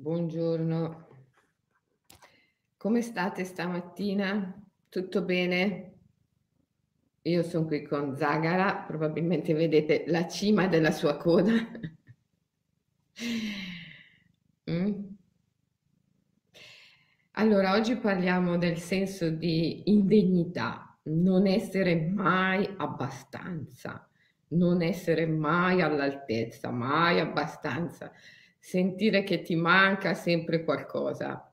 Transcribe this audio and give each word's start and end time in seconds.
Buongiorno. 0.00 1.08
Come 2.76 3.02
state 3.02 3.42
stamattina? 3.42 4.64
Tutto 4.88 5.22
bene? 5.22 5.92
Io 7.22 7.42
son 7.42 7.66
qui 7.66 7.82
con 7.82 8.14
Zagara, 8.14 8.84
probabilmente 8.86 9.54
vedete 9.54 10.04
la 10.06 10.28
cima 10.28 10.68
della 10.68 10.92
sua 10.92 11.16
coda. 11.16 11.50
Mh. 14.66 15.16
Allora, 17.32 17.74
oggi 17.74 17.96
parliamo 17.96 18.56
del 18.56 18.78
senso 18.78 19.30
di 19.30 19.90
indegnità, 19.90 20.96
non 21.04 21.48
essere 21.48 21.96
mai 21.96 22.72
abbastanza, 22.76 24.08
non 24.50 24.80
essere 24.80 25.26
mai 25.26 25.82
all'altezza, 25.82 26.70
mai 26.70 27.18
abbastanza, 27.18 28.12
sentire 28.68 29.24
che 29.24 29.40
ti 29.40 29.56
manca 29.56 30.12
sempre 30.12 30.62
qualcosa. 30.62 31.50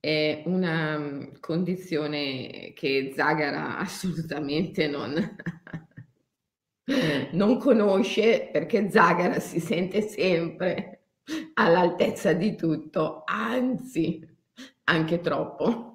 È 0.00 0.42
una, 0.46 0.96
mhmm, 0.96 1.40
condizione 1.40 2.72
che 2.74 3.12
Zagara 3.14 3.76
assolutamente 3.84 4.86
non 4.86 5.12
non 7.32 7.58
conosce, 7.58 8.48
perché 8.52 8.90
Zagara 8.90 9.38
si 9.40 9.60
sente 9.60 10.02
sempre 10.02 11.00
all'altezza 11.54 12.32
di 12.32 12.54
tutto, 12.56 13.22
anzi 13.26 14.26
anche 14.84 15.20
troppo. 15.20 15.92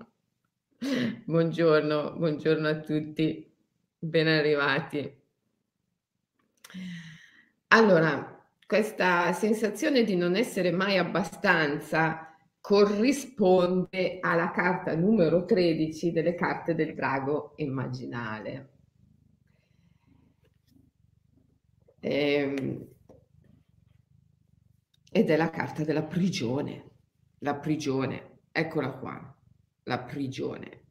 Buongiorno, 1.26 2.14
buongiorno 2.18 2.68
a 2.68 2.80
tutti, 2.80 3.52
ben 4.00 4.28
arrivati. 4.28 5.18
Allora, 7.70 8.39
questa 8.70 9.34
sensazione 9.34 10.04
di 10.04 10.16
non 10.16 10.36
essere 10.36 10.70
mai 10.70 11.00
abbastanza 11.00 12.38
corrisponde 12.62 14.20
alla 14.22 14.52
carta 14.52 14.96
numero 14.96 15.44
13 15.44 16.12
delle 16.12 16.36
carte 16.36 16.76
del 16.76 16.94
drago 16.94 17.54
immaginale. 17.56 18.74
Ehm, 22.00 22.88
ed 25.12 25.30
è 25.32 25.36
la 25.36 25.50
carta 25.50 25.84
della 25.84 26.04
prigione, 26.04 26.92
la 27.40 27.56
prigione, 27.56 28.42
eccola 28.52 28.92
qua, 28.92 29.36
la 29.86 29.98
prigione. 29.98 30.84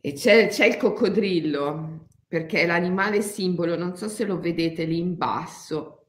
E 0.00 0.12
c'è, 0.12 0.48
c'è 0.48 0.66
il 0.66 0.76
coccodrillo, 0.76 2.07
perché 2.28 2.66
l'animale 2.66 3.22
simbolo, 3.22 3.74
non 3.74 3.96
so 3.96 4.06
se 4.06 4.26
lo 4.26 4.38
vedete 4.38 4.84
lì 4.84 4.98
in 4.98 5.16
basso, 5.16 6.04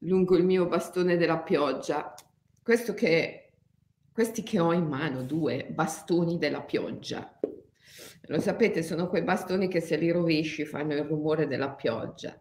lungo 0.00 0.36
il 0.36 0.44
mio 0.44 0.66
bastone 0.66 1.16
della 1.16 1.38
pioggia. 1.38 2.14
Che, 2.62 3.52
questi 4.12 4.42
che 4.42 4.60
ho 4.60 4.72
in 4.72 4.86
mano, 4.86 5.22
due 5.22 5.66
bastoni 5.70 6.36
della 6.36 6.60
pioggia. 6.60 7.38
Lo 8.26 8.38
sapete, 8.38 8.82
sono 8.82 9.08
quei 9.08 9.22
bastoni 9.22 9.66
che 9.66 9.80
se 9.80 9.96
li 9.96 10.10
rovesci 10.10 10.66
fanno 10.66 10.92
il 10.92 11.04
rumore 11.04 11.46
della 11.46 11.70
pioggia. 11.70 12.38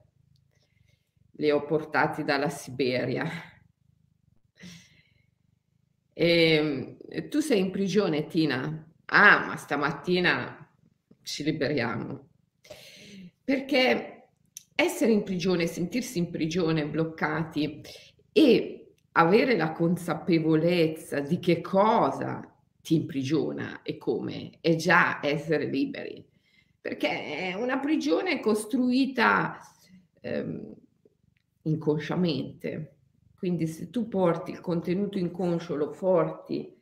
Li 1.38 1.52
ho 1.52 1.64
portati 1.64 2.26
dalla 2.26 2.50
Siberia. 2.50 3.26
E, 6.14 6.98
ehm, 7.10 7.30
tu 7.30 7.40
sei 7.40 7.60
in 7.60 7.72
prigione, 7.72 8.28
Tina? 8.28 8.92
Ah, 9.06 9.46
ma 9.46 9.56
stamattina 9.56 10.70
ci 11.22 11.44
liberiamo. 11.44 12.32
Perché 13.44 14.30
essere 14.76 15.12
in 15.12 15.24
prigione, 15.24 15.68
sentirsi 15.68 16.18
in 16.18 16.30
prigione, 16.30 16.88
bloccati 16.88 17.82
e 18.32 18.94
avere 19.14 19.56
la 19.56 19.72
consapevolezza 19.72 21.20
di 21.20 21.40
che 21.40 21.62
cosa 21.62 22.48
ti 22.82 22.96
imprigiona 22.96 23.82
e 23.82 23.98
come, 23.98 24.58
è 24.60 24.76
già 24.76 25.20
essere 25.22 25.66
liberi, 25.66 26.26
perché 26.82 27.38
è 27.38 27.54
una 27.54 27.80
prigione 27.80 28.40
costruita 28.40 29.58
ehm, 30.20 30.74
inconsciamente. 31.64 32.96
Quindi 33.36 33.68
se 33.68 33.90
tu 33.90 34.08
porti 34.08 34.52
il 34.52 34.62
contenuto 34.62 35.18
inconscio, 35.18 35.76
lo 35.76 35.90
porti 35.90 36.74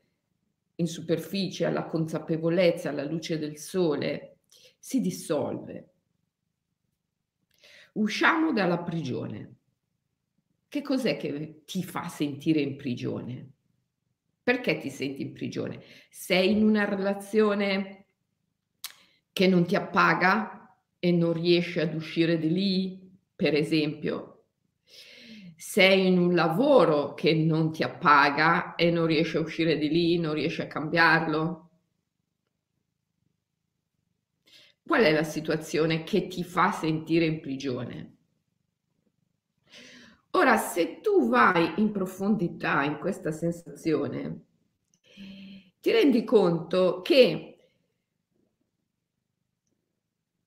in 0.75 0.88
superficie 0.88 1.66
alla 1.66 1.86
consapevolezza, 1.86 2.90
alla 2.90 3.03
luce 3.03 3.38
del 3.38 3.57
sole, 3.57 4.38
si 4.80 5.02
dissolve. 5.02 5.91
Usciamo 7.94 8.53
dalla 8.53 8.79
prigione. 8.79 9.56
Che 10.69 10.81
cos'è 10.81 11.18
che 11.18 11.63
ti 11.66 11.84
fa 11.84 12.07
sentire 12.07 12.62
in 12.62 12.78
prigione? 12.78 13.50
Perché 14.41 14.78
ti 14.78 14.90
senti 14.90 15.22
in 15.24 15.34
prigione? 15.34 15.84
Sei 16.09 16.51
in 16.51 16.63
una 16.63 16.85
relazione 16.85 18.06
che 19.34 19.47
non 19.47 19.66
ti 19.66 19.75
appaga 19.75 20.78
e 21.00 21.12
non 21.12 21.34
riesci 21.34 21.80
ad 21.81 21.94
uscire 21.94 22.40
di 22.40 22.51
lì, 22.51 23.12
per 23.35 23.56
esempio. 23.56 24.46
Sei 25.57 26.07
in 26.07 26.18
un 26.18 26.34
lavoro 26.34 27.13
che 27.13 27.34
non 27.34 27.72
ti 27.72 27.84
appaga 27.84 28.75
e 28.75 28.90
non 28.90 29.07
riesci 29.07 29.35
a 29.35 29.41
uscire 29.41 29.78
di 29.78 29.90
lì, 29.90 30.18
non 30.18 30.34
riesci 30.34 30.62
a 30.62 30.68
cambiarlo. 30.68 31.71
Qual 34.91 35.03
è 35.03 35.13
la 35.13 35.24
situazione 35.24 36.03
che 36.03 36.28
ti 36.28 36.44
fa 36.44 36.69
sentire 36.74 37.24
in 37.24 37.40
prigione? 37.40 38.18
Ora, 40.31 40.57
se 40.57 41.00
tu 41.00 41.29
vai 41.29 41.75
in 41.78 41.94
profondità 41.94 42.84
in 42.84 42.97
questa 43.00 43.31
sensazione, 43.31 44.47
ti 45.80 45.91
rendi 45.91 46.25
conto 46.25 47.01
che 47.01 47.69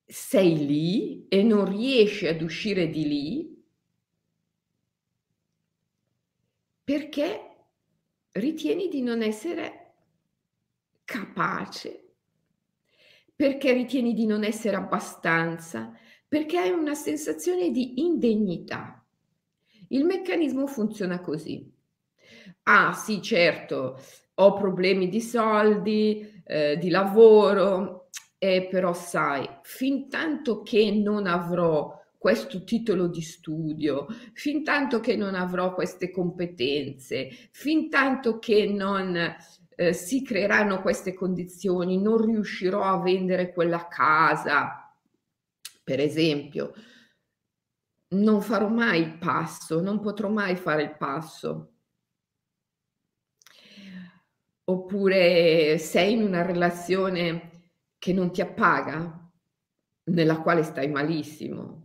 sei 0.05 0.63
lì 0.67 1.27
e 1.27 1.41
non 1.41 1.65
riesci 1.65 2.27
ad 2.27 2.43
uscire 2.43 2.87
di 2.87 3.07
lì 3.07 3.63
perché 6.83 7.55
ritieni 8.33 8.89
di 8.89 9.01
non 9.01 9.23
essere 9.23 9.93
capace, 11.03 12.04
perché 13.35 13.73
ritieni 13.73 14.13
di 14.13 14.25
non 14.25 14.43
essere 14.43 14.75
abbastanza, 14.77 15.91
perché 16.27 16.57
hai 16.57 16.71
una 16.71 16.93
sensazione 16.95 17.71
di 17.71 18.01
indegnità. 18.01 19.03
Il 19.89 20.05
meccanismo 20.05 20.67
funziona 20.67 21.19
così. 21.19 21.71
Ah 22.63 22.93
sì, 22.93 23.21
certo, 23.21 23.99
ho 24.35 24.53
problemi 24.53 25.09
di 25.09 25.21
soldi, 25.21 26.41
eh, 26.45 26.77
di 26.77 26.89
lavoro, 26.89 28.09
eh, 28.37 28.67
però 28.69 28.93
sai, 28.93 29.47
fin 29.61 30.09
tanto 30.09 30.61
che 30.61 30.91
non 30.91 31.27
avrò 31.27 31.93
questo 32.17 32.63
titolo 32.63 33.07
di 33.07 33.21
studio, 33.21 34.07
fin 34.33 34.63
tanto 34.63 34.99
che 34.99 35.15
non 35.15 35.35
avrò 35.35 35.73
queste 35.75 36.09
competenze, 36.09 37.29
fin 37.51 37.89
tanto 37.89 38.39
che 38.39 38.65
non 38.65 39.15
eh, 39.75 39.93
si 39.93 40.23
creeranno 40.23 40.81
queste 40.81 41.13
condizioni, 41.13 42.01
non 42.01 42.23
riuscirò 42.25 42.83
a 42.83 43.01
vendere 43.01 43.53
quella 43.53 43.87
casa, 43.87 44.93
per 45.83 45.99
esempio, 45.99 46.73
non 48.09 48.41
farò 48.41 48.69
mai 48.69 49.01
il 49.01 49.17
passo, 49.17 49.81
non 49.81 49.99
potrò 49.99 50.29
mai 50.29 50.55
fare 50.55 50.83
il 50.83 50.95
passo. 50.97 51.71
Oppure 54.67 55.77
sei 55.77 56.13
in 56.13 56.23
una 56.23 56.41
relazione 56.41 57.51
che 57.99 58.13
non 58.13 58.31
ti 58.31 58.41
appaga, 58.41 59.31
nella 60.05 60.41
quale 60.41 60.63
stai 60.63 60.89
malissimo. 60.89 61.84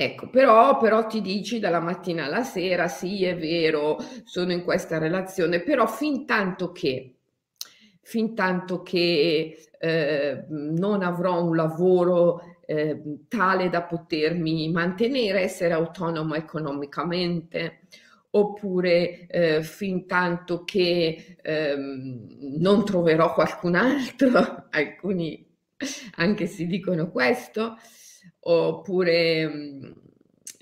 Ecco, 0.00 0.28
però, 0.30 0.78
però 0.78 1.06
ti 1.08 1.20
dici 1.20 1.58
dalla 1.58 1.80
mattina 1.80 2.24
alla 2.26 2.44
sera, 2.44 2.86
sì, 2.86 3.24
è 3.24 3.36
vero, 3.36 3.96
sono 4.24 4.52
in 4.52 4.62
questa 4.62 4.96
relazione, 4.98 5.60
però 5.60 5.88
fin 5.88 6.24
tanto 6.24 6.70
che, 6.70 7.16
fin 8.00 8.32
tanto 8.36 8.82
che 8.84 9.56
eh, 9.80 10.44
non 10.48 11.02
avrò 11.02 11.42
un 11.42 11.56
lavoro 11.56 12.60
eh, 12.64 13.02
tale 13.26 13.70
da 13.70 13.82
potermi 13.82 14.70
mantenere, 14.70 15.40
essere 15.40 15.72
autonoma 15.74 16.36
economicamente, 16.36 17.80
oppure 18.30 19.26
eh, 19.26 19.62
fin 19.64 20.06
tanto 20.06 20.62
che 20.62 21.38
ehm, 21.42 22.56
non 22.60 22.84
troverò 22.84 23.34
qualcun 23.34 23.74
altro, 23.74 24.66
alcuni 24.70 25.44
anche 26.16 26.46
si 26.46 26.66
dicono 26.66 27.10
questo, 27.10 27.76
oppure 28.40 29.42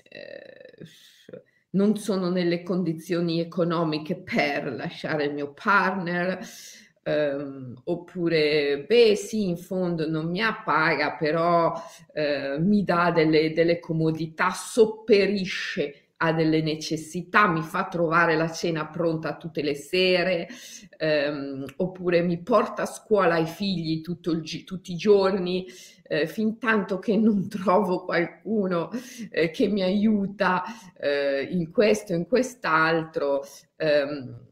eh, 0.09 0.85
non 1.71 1.95
sono 1.97 2.29
nelle 2.29 2.63
condizioni 2.63 3.39
economiche 3.39 4.15
per 4.17 4.73
lasciare 4.73 5.25
il 5.25 5.33
mio 5.33 5.53
partner, 5.53 6.39
ehm, 7.03 7.81
oppure 7.85 8.85
beh 8.87 9.15
sì, 9.15 9.47
in 9.47 9.57
fondo 9.57 10.09
non 10.09 10.29
mi 10.29 10.41
appaga, 10.41 11.15
però 11.15 11.73
eh, 12.13 12.57
mi 12.59 12.83
dà 12.83 13.11
delle, 13.11 13.53
delle 13.53 13.79
comodità, 13.79 14.51
sopperisce 14.51 16.07
ha 16.17 16.33
delle 16.33 16.61
necessità, 16.61 17.47
mi 17.47 17.61
fa 17.61 17.87
trovare 17.87 18.35
la 18.35 18.49
cena 18.49 18.87
pronta 18.87 19.37
tutte 19.37 19.61
le 19.61 19.75
sere, 19.75 20.47
ehm, 20.97 21.63
oppure 21.77 22.21
mi 22.21 22.41
porta 22.41 22.83
a 22.83 22.85
scuola 22.85 23.37
i 23.37 23.45
figli 23.45 24.01
il, 24.01 24.63
tutti 24.63 24.91
i 24.91 24.95
giorni, 24.95 25.67
eh, 26.07 26.27
fin 26.27 26.57
tanto 26.57 26.99
che 26.99 27.17
non 27.17 27.47
trovo 27.49 28.05
qualcuno 28.05 28.89
eh, 29.29 29.49
che 29.51 29.67
mi 29.67 29.81
aiuta 29.81 30.63
eh, 30.99 31.43
in 31.43 31.71
questo, 31.71 32.13
in 32.13 32.27
quest'altro, 32.27 33.45
ehm, 33.75 34.45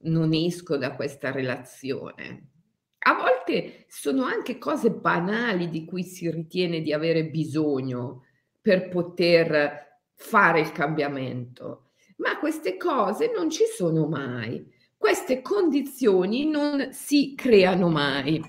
non 0.00 0.32
esco 0.32 0.76
da 0.76 0.94
questa 0.94 1.30
relazione. 1.30 2.50
A 2.98 3.14
volte 3.14 3.84
sono 3.88 4.24
anche 4.24 4.58
cose 4.58 4.90
banali 4.90 5.68
di 5.68 5.84
cui 5.84 6.02
si 6.02 6.28
ritiene 6.30 6.80
di 6.80 6.92
avere 6.92 7.26
bisogno 7.26 8.24
per 8.60 8.88
poter 8.88 10.00
fare 10.14 10.60
il 10.60 10.72
cambiamento, 10.72 11.90
ma 12.16 12.38
queste 12.38 12.76
cose 12.76 13.30
non 13.32 13.48
ci 13.48 13.64
sono 13.72 14.06
mai. 14.06 14.74
Queste 14.96 15.40
condizioni 15.40 16.48
non 16.48 16.88
si 16.90 17.34
creano 17.36 17.88
mai. 17.88 18.42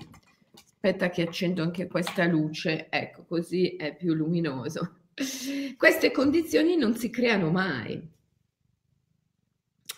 Aspetta 0.80 1.10
che 1.10 1.22
accendo 1.22 1.64
anche 1.64 1.88
questa 1.88 2.24
luce, 2.24 2.86
ecco, 2.88 3.24
così 3.24 3.74
è 3.74 3.96
più 3.96 4.14
luminoso. 4.14 4.98
Queste 5.76 6.12
condizioni 6.12 6.76
non 6.76 6.94
si 6.94 7.10
creano 7.10 7.50
mai 7.50 8.00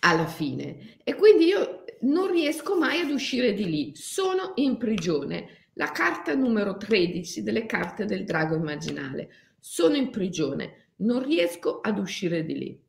alla 0.00 0.26
fine 0.26 0.96
e 1.04 1.14
quindi 1.14 1.44
io 1.44 1.84
non 2.00 2.30
riesco 2.30 2.78
mai 2.78 3.00
ad 3.00 3.10
uscire 3.10 3.52
di 3.52 3.66
lì, 3.68 3.92
sono 3.94 4.52
in 4.54 4.78
prigione. 4.78 5.66
La 5.74 5.92
carta 5.92 6.34
numero 6.34 6.78
13 6.78 7.42
delle 7.42 7.66
carte 7.66 8.06
del 8.06 8.24
drago 8.24 8.56
immaginale. 8.56 9.30
Sono 9.60 9.96
in 9.96 10.08
prigione, 10.08 10.92
non 10.96 11.22
riesco 11.22 11.80
ad 11.80 11.98
uscire 11.98 12.42
di 12.42 12.58
lì. 12.58 12.80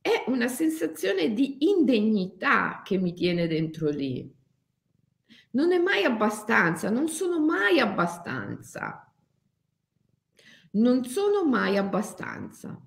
È 0.00 0.22
una 0.28 0.46
sensazione 0.46 1.32
di 1.32 1.56
indegnità 1.58 2.82
che 2.84 2.98
mi 2.98 3.12
tiene 3.12 3.48
dentro 3.48 3.88
lì. 3.88 4.32
Non 5.52 5.72
è 5.72 5.78
mai 5.78 6.04
abbastanza, 6.04 6.90
non 6.90 7.08
sono 7.08 7.38
mai 7.40 7.78
abbastanza. 7.78 9.12
Non 10.72 11.04
sono 11.04 11.44
mai 11.44 11.76
abbastanza. 11.76 12.80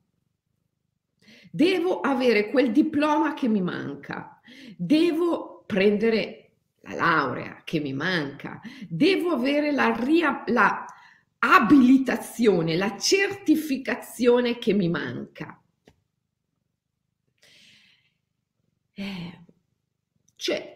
Devo 1.52 2.02
avere 2.02 2.50
quel 2.50 2.72
diploma 2.72 3.34
che 3.34 3.48
mi 3.48 3.62
manca. 3.62 4.40
Devo 4.78 5.64
prendere 5.66 6.52
la 6.82 6.96
laurea 6.96 7.62
che 7.64 7.80
mi 7.80 7.94
manca. 7.94 8.60
Devo 8.88 9.32
avere 9.32 9.72
la, 9.72 9.96
ria- 9.96 10.44
la 10.48 10.86
abilitazione, 11.40 12.76
la 12.76 12.98
certificazione 12.98 14.58
che 14.58 14.74
mi 14.74 14.90
manca. 14.90 15.60
Eh, 18.98 19.40
cioè, 20.36 20.75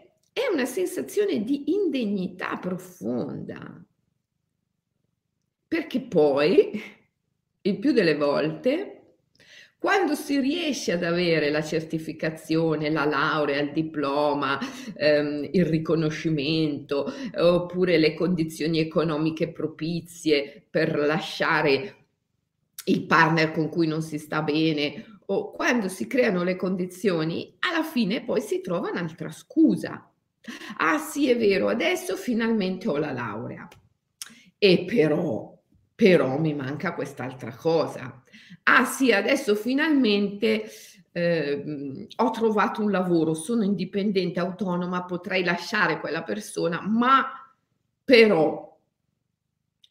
una 0.51 0.65
sensazione 0.65 1.43
di 1.43 1.71
indegnità 1.71 2.57
profonda, 2.57 3.83
perché 5.67 6.01
poi, 6.01 6.81
il 7.61 7.79
più 7.79 7.91
delle 7.91 8.15
volte, 8.15 8.95
quando 9.77 10.15
si 10.15 10.39
riesce 10.39 10.91
ad 10.91 11.03
avere 11.03 11.49
la 11.51 11.61
certificazione, 11.61 12.89
la 12.89 13.05
laurea, 13.05 13.61
il 13.61 13.71
diploma, 13.71 14.59
ehm, 14.95 15.47
il 15.51 15.65
riconoscimento 15.65 17.11
oppure 17.37 17.97
le 17.97 18.13
condizioni 18.13 18.79
economiche 18.79 19.51
propizie 19.51 20.65
per 20.69 20.97
lasciare 20.97 21.95
il 22.85 23.05
partner 23.05 23.51
con 23.51 23.69
cui 23.69 23.87
non 23.87 24.01
si 24.01 24.17
sta 24.17 24.41
bene 24.41 25.19
o 25.27 25.51
quando 25.51 25.87
si 25.87 26.07
creano 26.07 26.43
le 26.43 26.55
condizioni, 26.55 27.55
alla 27.59 27.83
fine 27.83 28.23
poi 28.23 28.41
si 28.41 28.61
trova 28.61 28.89
un'altra 28.89 29.31
scusa. 29.31 30.08
Ah 30.77 30.97
sì, 30.97 31.29
è 31.29 31.37
vero, 31.37 31.67
adesso 31.69 32.15
finalmente 32.15 32.87
ho 32.87 32.97
la 32.97 33.11
laurea. 33.11 33.67
E 34.57 34.85
però, 34.85 35.57
però 35.95 36.37
mi 36.37 36.53
manca 36.53 36.93
quest'altra 36.93 37.53
cosa 37.55 38.23
ah 38.63 38.85
sì, 38.85 39.11
adesso 39.11 39.55
finalmente 39.55 40.69
eh, 41.11 42.07
ho 42.15 42.29
trovato 42.31 42.81
un 42.81 42.91
lavoro, 42.91 43.33
sono 43.33 43.63
indipendente, 43.63 44.39
autonoma, 44.39 45.05
potrei 45.05 45.43
lasciare 45.43 45.99
quella 45.99 46.23
persona, 46.23 46.81
ma 46.81 47.25
però... 48.03 48.67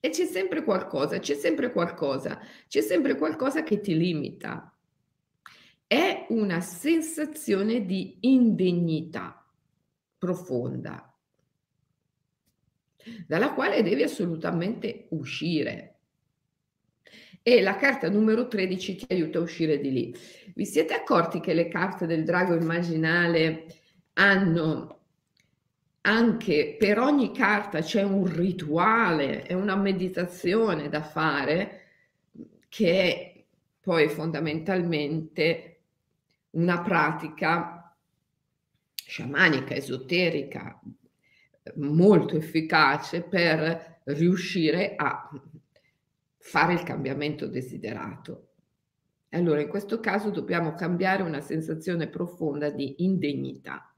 E 0.00 0.10
c'è 0.10 0.26
sempre 0.26 0.62
qualcosa, 0.62 1.18
c'è 1.18 1.34
sempre 1.34 1.72
qualcosa, 1.72 2.38
c'è 2.68 2.80
sempre 2.80 3.16
qualcosa 3.16 3.64
che 3.64 3.80
ti 3.80 3.96
limita. 3.96 4.72
È 5.88 6.26
una 6.28 6.60
sensazione 6.60 7.84
di 7.84 8.18
indegnità 8.20 9.37
profonda, 10.18 11.16
dalla 13.26 13.52
quale 13.54 13.82
devi 13.82 14.02
assolutamente 14.02 15.06
uscire 15.10 15.98
e 17.42 17.62
la 17.62 17.76
carta 17.76 18.10
numero 18.10 18.46
13 18.46 18.96
ti 18.96 19.06
aiuta 19.08 19.38
a 19.38 19.42
uscire 19.42 19.78
di 19.80 19.90
lì. 19.90 20.14
Vi 20.54 20.66
siete 20.66 20.92
accorti 20.92 21.40
che 21.40 21.54
le 21.54 21.68
carte 21.68 22.06
del 22.06 22.24
drago 22.24 22.54
immaginale 22.54 23.66
hanno 24.14 24.98
anche 26.02 26.76
per 26.78 26.98
ogni 26.98 27.32
carta 27.32 27.80
c'è 27.80 28.02
un 28.02 28.26
rituale 28.26 29.46
e 29.46 29.54
una 29.54 29.76
meditazione 29.76 30.88
da 30.88 31.02
fare 31.02 31.82
che 32.68 33.02
è 33.02 33.44
poi 33.80 34.08
fondamentalmente 34.08 35.80
una 36.50 36.80
pratica 36.80 37.77
sciamanica, 39.08 39.74
esoterica, 39.74 40.78
molto 41.76 42.36
efficace 42.36 43.22
per 43.22 44.00
riuscire 44.04 44.96
a 44.96 45.30
fare 46.36 46.74
il 46.74 46.82
cambiamento 46.82 47.46
desiderato. 47.46 48.48
Allora, 49.30 49.62
in 49.62 49.68
questo 49.68 49.98
caso 49.98 50.28
dobbiamo 50.28 50.74
cambiare 50.74 51.22
una 51.22 51.40
sensazione 51.40 52.08
profonda 52.08 52.68
di 52.68 52.96
indegnità. 52.98 53.94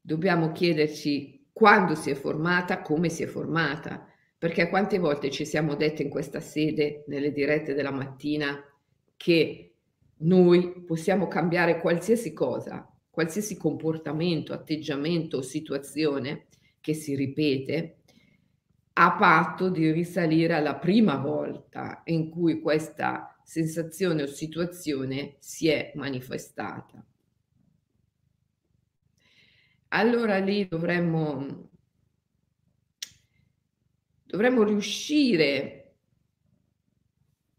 Dobbiamo 0.00 0.50
chiederci 0.50 1.46
quando 1.52 1.94
si 1.94 2.10
è 2.10 2.14
formata, 2.14 2.82
come 2.82 3.10
si 3.10 3.22
è 3.22 3.26
formata, 3.26 4.08
perché 4.36 4.68
quante 4.68 4.98
volte 4.98 5.30
ci 5.30 5.44
siamo 5.44 5.76
dette 5.76 6.02
in 6.02 6.08
questa 6.08 6.40
sede, 6.40 7.04
nelle 7.06 7.30
dirette 7.30 7.74
della 7.74 7.92
mattina, 7.92 8.60
che 9.16 9.68
noi 10.18 10.82
possiamo 10.84 11.28
cambiare 11.28 11.80
qualsiasi 11.80 12.32
cosa, 12.32 12.88
qualsiasi 13.18 13.56
comportamento, 13.56 14.52
atteggiamento 14.52 15.38
o 15.38 15.42
situazione 15.42 16.46
che 16.80 16.94
si 16.94 17.16
ripete 17.16 17.96
a 18.92 19.16
patto 19.16 19.70
di 19.70 19.90
risalire 19.90 20.54
alla 20.54 20.76
prima 20.76 21.16
volta 21.16 22.02
in 22.04 22.30
cui 22.30 22.60
questa 22.60 23.36
sensazione 23.42 24.22
o 24.22 24.26
situazione 24.26 25.34
si 25.40 25.66
è 25.66 25.90
manifestata. 25.96 27.04
Allora 29.88 30.38
lì 30.38 30.68
dovremmo, 30.68 31.70
dovremmo 34.26 34.62
riuscire 34.62 35.94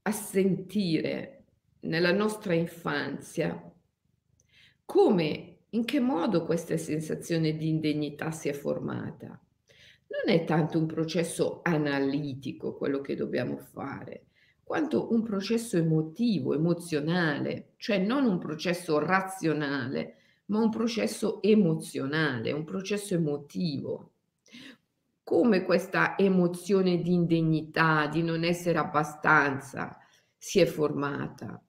a 0.04 0.12
sentire 0.14 1.44
nella 1.82 2.14
nostra 2.14 2.54
infanzia 2.54 3.62
come, 4.90 5.49
in 5.72 5.86
che 5.86 6.00
modo 6.00 6.46
questa 6.46 6.78
sensazione 6.78 7.56
di 7.56 7.68
indegnità 7.68 8.32
si 8.32 8.50
è 8.50 8.54
formata 8.54 9.40
non 10.10 10.36
è 10.36 10.44
tanto 10.44 10.80
un 10.80 10.88
processo 10.88 11.60
analitico 11.64 12.76
quello 12.76 13.00
che 13.00 13.16
dobbiamo 13.16 13.58
fare, 13.58 14.26
quanto 14.64 15.12
un 15.12 15.22
processo 15.22 15.78
emotivo, 15.78 16.54
emozionale, 16.54 17.74
cioè 17.78 18.00
non 18.00 18.26
un 18.26 18.40
processo 18.40 18.98
razionale, 18.98 20.16
ma 20.46 20.60
un 20.60 20.72
processo 20.72 21.42
emozionale, 21.44 22.52
un 22.52 22.64
processo 22.64 23.14
emotivo. 23.14 24.12
Come 25.24 25.64
questa 25.64 26.18
emozione 26.18 27.02
di 27.02 27.14
indegnità, 27.14 28.08
di 28.08 28.24
non 28.24 28.44
essere 28.44 28.80
abbastanza, 28.80 30.00
si 30.36 30.60
è 30.60 30.66
formata? 30.66 31.62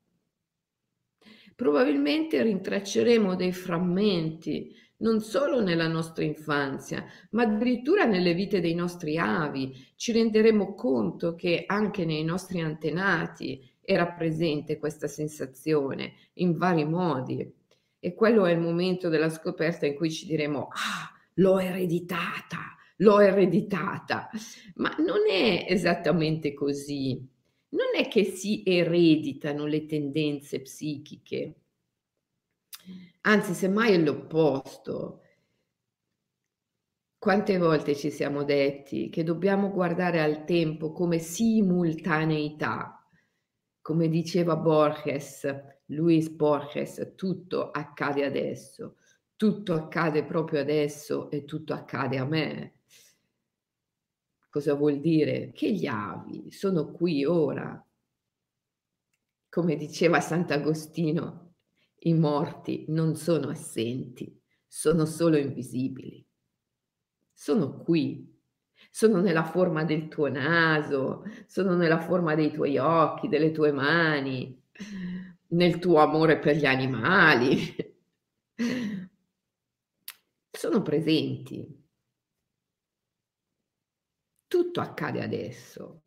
Probabilmente 1.61 2.43
rintracceremo 2.43 3.37
dei 3.37 3.52
frammenti 3.52 4.75
non 5.00 5.21
solo 5.21 5.61
nella 5.61 5.88
nostra 5.88 6.25
infanzia, 6.25 7.05
ma 7.33 7.43
addirittura 7.43 8.07
nelle 8.07 8.33
vite 8.33 8.61
dei 8.61 8.73
nostri 8.73 9.19
avi. 9.19 9.71
Ci 9.95 10.12
renderemo 10.12 10.73
conto 10.75 11.35
che 11.35 11.64
anche 11.67 12.07
nei 12.07 12.25
nostri 12.25 12.62
antenati 12.62 13.62
era 13.83 14.07
presente 14.07 14.79
questa 14.79 15.07
sensazione 15.07 16.14
in 16.37 16.57
vari 16.57 16.87
modi. 16.87 17.52
e 17.99 18.14
quello 18.14 18.47
è 18.47 18.52
il 18.52 18.59
momento 18.59 19.11
della 19.11 19.29
scoperta 19.29 19.85
in 19.85 19.97
cui 19.97 20.11
ci 20.11 20.25
diremo, 20.25 20.69
ah, 20.69 21.12
l'ho 21.35 21.59
ereditata, 21.59 22.75
l'ho 22.97 23.21
ereditata. 23.21 24.31
Ma 24.76 24.95
non 24.97 25.29
è 25.29 25.67
esattamente 25.69 26.55
così. 26.55 27.29
Non 27.70 27.96
è 27.96 28.06
che 28.08 28.24
si 28.24 28.62
ereditano 28.64 29.66
le 29.66 29.86
tendenze 29.86 30.60
psichiche, 30.60 31.54
anzi, 33.22 33.54
semmai 33.54 33.92
è 33.92 33.98
l'opposto. 33.98 35.22
Quante 37.18 37.58
volte 37.58 37.94
ci 37.94 38.10
siamo 38.10 38.44
detti 38.44 39.10
che 39.10 39.22
dobbiamo 39.22 39.70
guardare 39.70 40.20
al 40.20 40.44
tempo 40.44 40.90
come 40.92 41.18
simultaneità, 41.18 43.06
come 43.80 44.08
diceva 44.08 44.56
Borges, 44.56 45.46
Luis 45.86 46.28
Borges, 46.30 47.12
tutto 47.16 47.70
accade 47.70 48.24
adesso, 48.24 48.96
tutto 49.36 49.74
accade 49.74 50.24
proprio 50.24 50.60
adesso 50.60 51.30
e 51.30 51.44
tutto 51.44 51.74
accade 51.74 52.18
a 52.18 52.24
me. 52.24 52.79
Cosa 54.50 54.75
vuol 54.75 55.00
dire? 55.00 55.52
Che 55.52 55.73
gli 55.73 55.87
avi 55.87 56.50
sono 56.50 56.90
qui 56.90 57.25
ora. 57.25 57.83
Come 59.49 59.76
diceva 59.76 60.21
Sant'Agostino, 60.21 61.54
i 62.00 62.12
morti 62.12 62.85
non 62.88 63.16
sono 63.16 63.49
assenti, 63.49 64.38
sono 64.66 65.07
solo 65.07 65.38
invisibili 65.38 66.25
sono 67.40 67.78
qui, 67.78 68.38
sono 68.90 69.23
nella 69.23 69.45
forma 69.45 69.83
del 69.85 70.09
tuo 70.09 70.28
naso, 70.28 71.25
sono 71.47 71.75
nella 71.75 71.99
forma 71.99 72.35
dei 72.35 72.52
tuoi 72.52 72.76
occhi, 72.76 73.28
delle 73.28 73.50
tue 73.50 73.73
mani, 73.73 74.62
nel 75.49 75.78
tuo 75.78 76.00
amore 76.00 76.38
per 76.38 76.57
gli 76.57 76.66
animali. 76.66 77.75
Sono 80.52 80.83
presenti. 80.83 81.66
Tutto 84.70 84.82
accade 84.82 85.20
adesso. 85.20 86.04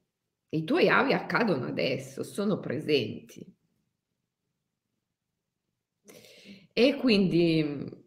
I 0.47 0.63
tuoi 0.63 0.87
avi 0.87 1.11
accadono 1.11 1.65
adesso, 1.65 2.23
sono 2.23 2.61
presenti. 2.61 3.45
E 6.71 6.95
quindi 6.95 8.01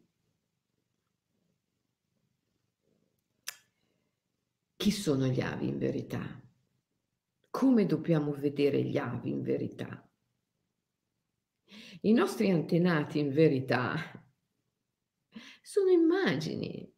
Chi 4.77 4.91
sono 4.91 5.27
gli 5.27 5.41
avi 5.41 5.69
in 5.69 5.79
verità? 5.79 6.41
Come 7.51 7.85
dobbiamo 7.85 8.33
vedere 8.33 8.83
gli 8.83 8.97
avi 8.97 9.31
in 9.31 9.43
verità? 9.43 10.09
I 12.03 12.13
nostri 12.13 12.51
antenati 12.51 13.19
in 13.19 13.31
verità 13.31 13.95
sono 15.61 15.91
immagini, 15.91 16.96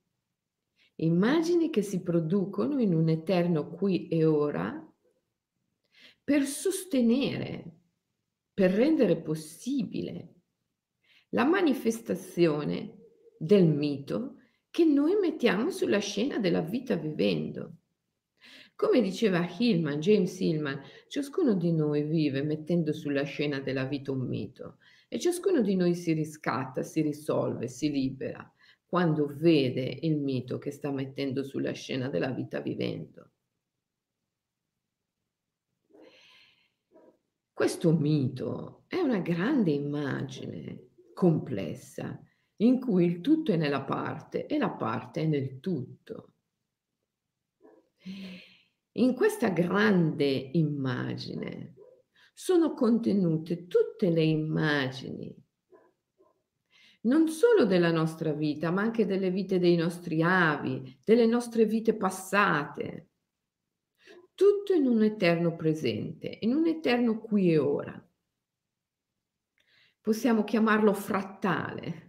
immagini 1.00 1.70
che 1.70 1.82
si 1.82 2.02
producono 2.02 2.80
in 2.80 2.94
un 2.94 3.08
eterno 3.08 3.70
qui 3.70 4.08
e 4.08 4.24
ora 4.24 4.84
per 6.24 6.44
sostenere, 6.44 7.76
per 8.52 8.72
rendere 8.72 9.20
possibile 9.20 10.34
la 11.30 11.44
manifestazione 11.44 12.96
del 13.38 13.66
mito 13.66 14.36
che 14.70 14.84
noi 14.84 15.16
mettiamo 15.20 15.70
sulla 15.70 15.98
scena 15.98 16.38
della 16.38 16.62
vita 16.62 16.96
vivendo. 16.96 17.76
Come 18.74 19.00
diceva 19.00 19.46
Hillman, 19.46 20.00
James 20.00 20.38
Hillman, 20.40 20.80
ciascuno 21.08 21.54
di 21.54 21.72
noi 21.72 22.02
vive 22.02 22.42
mettendo 22.42 22.92
sulla 22.92 23.24
scena 23.24 23.60
della 23.60 23.84
vita 23.84 24.12
un 24.12 24.26
mito 24.26 24.78
e 25.08 25.18
ciascuno 25.18 25.62
di 25.62 25.74
noi 25.74 25.94
si 25.94 26.12
riscatta, 26.12 26.82
si 26.82 27.00
risolve, 27.02 27.68
si 27.68 27.90
libera 27.90 28.52
quando 28.88 29.26
vede 29.26 29.98
il 30.02 30.16
mito 30.16 30.58
che 30.58 30.70
sta 30.70 30.90
mettendo 30.90 31.44
sulla 31.44 31.72
scena 31.72 32.08
della 32.08 32.30
vita 32.30 32.60
vivendo. 32.60 33.32
Questo 37.52 37.92
mito 37.92 38.84
è 38.86 38.96
una 38.96 39.18
grande 39.18 39.72
immagine 39.72 40.92
complessa 41.12 42.18
in 42.60 42.80
cui 42.80 43.04
il 43.04 43.20
tutto 43.20 43.52
è 43.52 43.56
nella 43.56 43.82
parte 43.82 44.46
e 44.46 44.56
la 44.56 44.70
parte 44.70 45.22
è 45.22 45.26
nel 45.26 45.60
tutto. 45.60 46.32
In 48.92 49.14
questa 49.14 49.50
grande 49.50 50.24
immagine 50.52 51.74
sono 52.32 52.72
contenute 52.72 53.66
tutte 53.66 54.08
le 54.08 54.22
immagini, 54.22 55.34
non 57.02 57.28
solo 57.28 57.64
della 57.64 57.90
nostra 57.90 58.32
vita, 58.32 58.70
ma 58.70 58.82
anche 58.82 59.06
delle 59.06 59.30
vite 59.30 59.58
dei 59.58 59.76
nostri 59.76 60.22
avi, 60.22 61.00
delle 61.04 61.26
nostre 61.26 61.64
vite 61.64 61.94
passate. 61.94 63.10
Tutto 64.34 64.72
in 64.72 64.86
un 64.86 65.02
eterno 65.02 65.56
presente, 65.56 66.38
in 66.42 66.54
un 66.54 66.66
eterno 66.66 67.20
qui 67.20 67.52
e 67.52 67.58
ora. 67.58 68.08
Possiamo 70.00 70.44
chiamarlo 70.44 70.92
frattale 70.94 72.08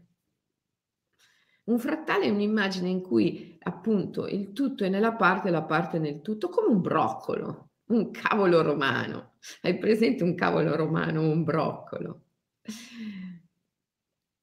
un 1.70 1.78
frattale 1.78 2.26
è 2.26 2.30
un'immagine 2.30 2.90
in 2.90 3.02
cui 3.02 3.56
appunto 3.62 4.28
il 4.28 4.54
tutto 4.54 4.84
è 4.84 4.90
nella 4.90 5.14
parte 5.14 5.50
e 5.50 5.52
la 5.52 5.64
parte 5.64 6.00
nel 6.00 6.22
tutto, 6.22 6.50
come 6.50 6.68
un 6.68 6.82
broccolo, 6.82 7.74
un 7.90 8.10
cavolo 8.10 8.64
romano. 8.64 9.34
Hai 9.62 9.78
presente 9.78 10.24
un 10.24 10.34
cavolo 10.34 10.76
romano, 10.76 11.22
un 11.22 11.44
broccolo? 11.44 12.24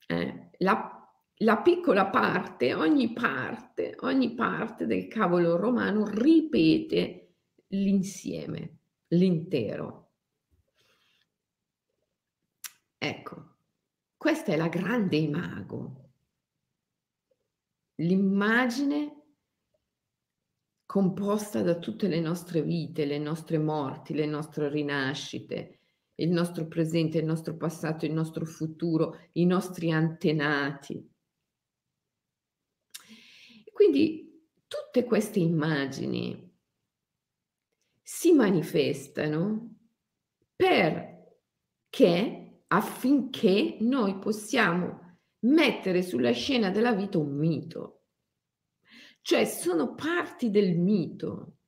Eh, 0.06 0.50
la, 0.58 1.10
la 1.38 1.56
piccola 1.58 2.06
parte, 2.06 2.74
ogni 2.74 3.12
parte, 3.12 3.96
ogni 4.00 4.34
parte 4.34 4.86
del 4.86 5.08
cavolo 5.08 5.56
romano 5.56 6.06
ripete 6.06 7.34
l'insieme, 7.68 8.78
l'intero. 9.08 10.10
Ecco, 12.98 13.56
questa 14.16 14.52
è 14.52 14.56
la 14.56 14.68
grande 14.68 15.16
imago 15.16 16.06
l'immagine 17.96 19.12
composta 20.84 21.62
da 21.62 21.78
tutte 21.78 22.08
le 22.08 22.20
nostre 22.20 22.62
vite, 22.62 23.04
le 23.04 23.18
nostre 23.18 23.58
morti, 23.58 24.14
le 24.14 24.26
nostre 24.26 24.68
rinascite, 24.68 25.75
il 26.16 26.30
nostro 26.30 26.66
presente, 26.66 27.18
il 27.18 27.24
nostro 27.24 27.56
passato, 27.56 28.04
il 28.04 28.12
nostro 28.12 28.44
futuro, 28.44 29.28
i 29.32 29.44
nostri 29.44 29.90
antenati. 29.90 31.10
Quindi 33.72 34.26
tutte 34.66 35.04
queste 35.04 35.38
immagini 35.38 36.54
si 38.02 38.32
manifestano 38.32 39.74
perché 40.54 41.16
affinché 42.68 43.76
noi 43.80 44.18
possiamo 44.18 45.18
mettere 45.40 46.02
sulla 46.02 46.32
scena 46.32 46.70
della 46.70 46.92
vita 46.92 47.18
un 47.18 47.36
mito. 47.36 48.04
Cioè 49.20 49.44
sono 49.44 49.94
parti 49.94 50.50
del 50.50 50.78
mito, 50.78 51.58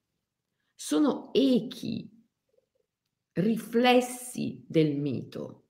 sono 0.74 1.32
echi, 1.34 2.17
riflessi 3.40 4.64
del 4.66 4.96
mito. 4.96 5.64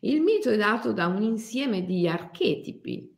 Il 0.00 0.20
mito 0.20 0.50
è 0.50 0.56
dato 0.56 0.92
da 0.92 1.06
un 1.06 1.22
insieme 1.22 1.84
di 1.84 2.08
archetipi. 2.08 3.16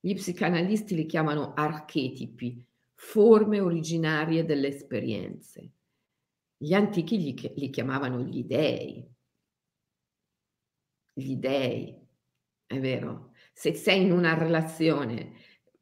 Gli 0.00 0.14
psicanalisti 0.14 0.94
li 0.94 1.06
chiamano 1.06 1.54
archetipi, 1.54 2.64
forme 2.94 3.60
originarie 3.60 4.44
delle 4.44 4.68
esperienze. 4.68 5.72
Gli 6.56 6.72
antichi 6.72 7.18
li, 7.54 7.70
chiamavano 7.70 8.20
gli 8.20 8.44
dei 8.44 9.16
gli 11.18 11.34
dèi, 11.34 11.98
è 12.64 12.78
vero? 12.78 13.32
Se 13.52 13.74
sei 13.74 14.02
in 14.02 14.12
una 14.12 14.34
relazione 14.34 15.32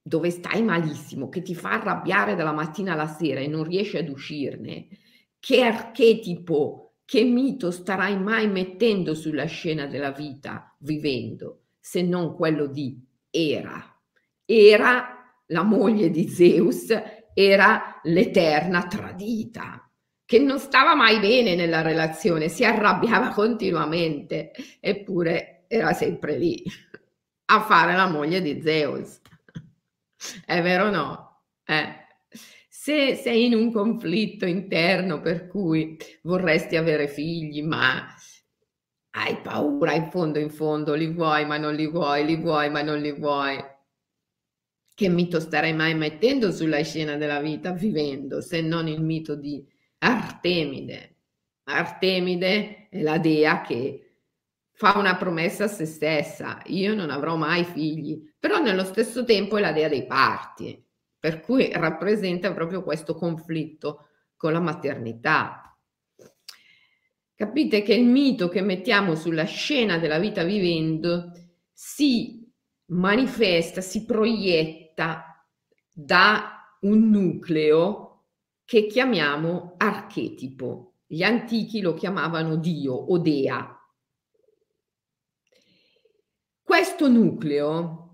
dove 0.01 0.31
stai 0.31 0.63
malissimo, 0.63 1.29
che 1.29 1.43
ti 1.43 1.55
fa 1.55 1.73
arrabbiare 1.73 2.35
dalla 2.35 2.53
mattina 2.53 2.93
alla 2.93 3.07
sera 3.07 3.41
e 3.41 3.47
non 3.47 3.65
riesci 3.65 3.99
ad 3.99 4.09
uscirne, 4.09 4.89
che 5.39 5.63
archetipo, 5.63 6.97
che 7.05 7.23
mito 7.23 7.71
starai 7.71 8.19
mai 8.19 8.49
mettendo 8.49 9.15
sulla 9.15 9.47
scena 9.47 9.87
della 9.87 10.11
vita 10.11 10.75
vivendo, 10.81 11.67
se 11.79 12.03
non 12.03 12.35
quello 12.35 12.67
di 12.67 13.01
Era? 13.31 14.01
Era 14.45 15.43
la 15.47 15.63
moglie 15.63 16.11
di 16.11 16.29
Zeus, 16.29 16.87
era 17.35 18.01
l'eterna 18.03 18.87
tradita 18.87 19.89
che 20.25 20.41
non 20.41 20.59
stava 20.59 20.97
mai 20.97 21.21
bene 21.21 21.55
nella 21.55 21.83
relazione, 21.83 22.49
si 22.49 22.65
arrabbiava 22.65 23.29
continuamente, 23.29 24.51
eppure 24.81 25.65
era 25.69 25.93
sempre 25.93 26.37
lì 26.37 26.65
a 27.47 27.61
fare 27.61 27.95
la 27.95 28.09
moglie 28.09 28.43
di 28.43 28.61
Zeus. 28.61 29.21
È 30.45 30.61
vero 30.63 30.87
o 30.87 30.91
no? 30.91 31.43
Eh. 31.65 32.06
Se 32.87 33.17
sei 33.17 33.47
in 33.47 33.55
un 33.57 33.73
conflitto 33.73 34.47
interno 34.47 35.21
per 35.21 35.49
cui 35.49 35.97
vorresti 36.23 36.77
avere 36.77 37.09
figli, 37.09 37.61
ma 37.61 38.07
hai 39.17 39.41
paura 39.41 39.93
in 39.93 40.09
fondo, 40.09 40.39
in 40.39 40.51
fondo, 40.51 40.95
li 40.95 41.09
vuoi 41.09 41.45
ma 41.47 41.57
non 41.57 41.75
li 41.75 41.89
vuoi, 41.89 42.25
li 42.25 42.37
vuoi 42.37 42.71
ma 42.71 42.83
non 42.83 43.01
li 43.01 43.11
vuoi. 43.11 43.59
Che 44.95 45.09
mito 45.09 45.41
starei 45.41 45.73
mai 45.75 45.97
mettendo 45.97 46.53
sulla 46.53 46.81
scena 46.85 47.17
della 47.17 47.41
vita 47.41 47.73
vivendo, 47.73 48.41
se 48.41 48.61
non 48.61 48.87
il 48.87 49.03
mito 49.03 49.35
di 49.35 49.67
Artemide? 49.99 51.17
Artemide 51.65 52.87
è 52.89 53.03
la 53.03 53.19
dea 53.19 53.63
che 53.63 54.21
fa 54.71 54.97
una 54.97 55.17
promessa 55.17 55.65
a 55.65 55.69
se 55.69 55.87
stessa, 55.87 56.63
io 56.67 56.95
non 56.95 57.11
avrò 57.11 57.35
mai 57.35 57.65
figli, 57.65 58.33
però 58.39 58.61
nello 58.61 58.85
stesso 58.85 59.25
tempo 59.25 59.57
è 59.57 59.61
la 59.61 59.73
dea 59.73 59.89
dei 59.89 60.07
parti, 60.07 60.86
per 61.27 61.41
cui 61.41 61.73
rappresenta 61.73 62.53
proprio 62.53 62.85
questo 62.85 63.17
conflitto 63.17 64.11
con 64.37 64.53
la 64.53 64.61
maternità. 64.61 65.77
Capite 67.35 67.83
che 67.83 67.95
il 67.95 68.05
mito 68.05 68.49
che 68.49 68.61
mettiamo 68.61 69.17
sulla 69.17 69.43
scena 69.43 69.99
della 69.99 70.21
vita 70.21 70.45
vivendo 70.45 71.33
si 71.73 72.49
manifesta, 72.93 73.81
si 73.81 74.05
proietta 74.05 75.45
da 75.93 76.77
un 76.83 77.11
nucleo 77.11 78.27
che 78.65 78.87
chiamiamo 78.87 79.75
archetipo. 79.79 80.99
Gli 81.07 81.25
antichi 81.25 81.81
lo 81.81 81.95
chiamavano 81.95 82.55
Dio 82.55 82.95
o 82.95 83.19
Dea. 83.19 83.77
Questo 86.63 87.09
nucleo 87.09 88.06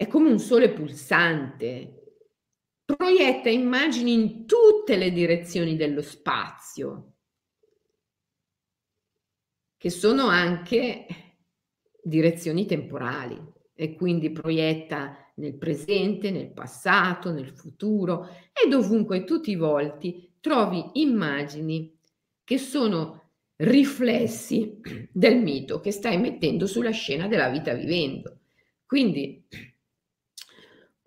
è 0.00 0.06
come 0.06 0.30
un 0.30 0.38
sole 0.38 0.70
pulsante, 0.70 2.14
proietta 2.86 3.50
immagini 3.50 4.14
in 4.14 4.46
tutte 4.46 4.96
le 4.96 5.12
direzioni 5.12 5.76
dello 5.76 6.00
spazio 6.00 7.16
che 9.76 9.90
sono 9.90 10.28
anche 10.28 11.04
direzioni 12.02 12.64
temporali 12.64 13.38
e 13.74 13.94
quindi 13.94 14.30
proietta 14.30 15.32
nel 15.34 15.58
presente, 15.58 16.30
nel 16.30 16.50
passato, 16.50 17.30
nel 17.30 17.50
futuro 17.50 18.26
e 18.54 18.70
dovunque 18.70 19.24
tutti 19.24 19.50
i 19.50 19.56
volti 19.56 20.36
trovi 20.40 20.82
immagini 20.94 21.94
che 22.42 22.56
sono 22.56 23.32
riflessi 23.56 24.80
del 25.12 25.42
mito 25.42 25.78
che 25.80 25.90
stai 25.90 26.18
mettendo 26.18 26.66
sulla 26.66 26.88
scena 26.88 27.28
della 27.28 27.50
vita 27.50 27.74
vivendo. 27.74 28.38
Quindi, 28.86 29.46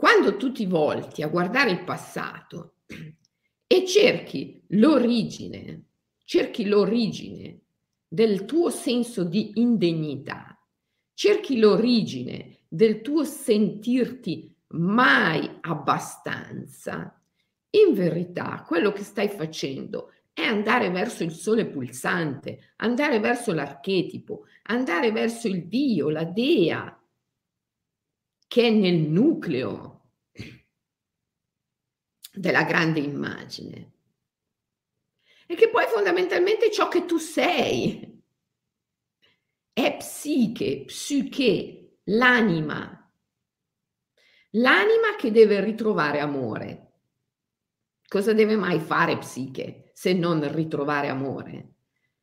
quando 0.04 0.36
tu 0.36 0.52
ti 0.52 0.66
volti 0.66 1.22
a 1.22 1.30
guardare 1.30 1.72
il 1.72 1.86
passato 1.86 2.80
e 3.66 3.86
cerchi 3.86 4.62
l'origine, 4.72 5.86
cerchi 6.26 6.66
l'origine 6.66 7.62
del 8.06 8.44
tuo 8.44 8.70
senso 8.70 9.24
di 9.24 9.54
indegnità, 9.56 10.60
cerchi 11.14 11.58
l'origine 11.58 12.66
del 12.68 13.00
tuo 13.00 13.24
sentirti 13.24 14.54
mai 14.72 15.50
abbastanza, 15.62 17.18
in 17.70 17.94
verità 17.94 18.62
quello 18.68 18.92
che 18.92 19.04
stai 19.04 19.30
facendo 19.30 20.12
è 20.34 20.42
andare 20.42 20.90
verso 20.90 21.24
il 21.24 21.32
sole 21.32 21.66
pulsante, 21.66 22.74
andare 22.78 23.22
verso 23.22 23.54
l'archetipo, 23.54 24.48
andare 24.64 25.14
verso 25.14 25.48
il 25.48 25.66
Dio, 25.66 26.10
la 26.10 26.26
Dea, 26.26 27.02
che 28.46 28.68
è 28.68 28.70
nel 28.70 29.00
nucleo 29.00 29.93
della 32.34 32.64
grande 32.64 33.00
immagine 33.00 33.92
e 35.46 35.56
che 35.56 35.70
poi 35.70 35.86
fondamentalmente 35.86 36.72
ciò 36.72 36.88
che 36.88 37.06
tu 37.06 37.18
sei 37.18 38.22
è 39.72 39.98
psiche, 39.98 40.84
psiche, 40.86 41.98
l'anima. 42.06 43.00
L'anima 44.52 45.16
che 45.18 45.32
deve 45.32 45.62
ritrovare 45.62 46.20
amore. 46.20 46.92
Cosa 48.08 48.34
deve 48.34 48.56
mai 48.56 48.80
fare 48.80 49.18
psiche 49.18 49.92
se 49.94 50.14
non 50.14 50.52
ritrovare 50.54 51.08
amore? 51.08 51.74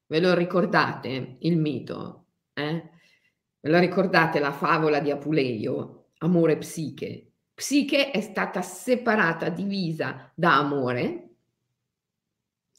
Ve 0.06 0.20
lo 0.20 0.34
ricordate 0.34 1.36
il 1.40 1.56
mito? 1.58 2.26
Eh? 2.52 2.90
Ve 3.60 3.70
lo 3.70 3.78
ricordate 3.78 4.38
la 4.38 4.52
favola 4.52 5.00
di 5.00 5.10
Apuleio? 5.10 6.10
Amore 6.18 6.56
psiche. 6.58 7.29
Psiche 7.60 8.10
è 8.10 8.22
stata 8.22 8.62
separata, 8.62 9.50
divisa 9.50 10.32
da 10.34 10.56
amore 10.56 11.34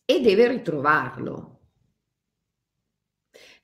e 0.03 0.21
deve 0.21 0.47
ritrovarlo. 0.47 1.59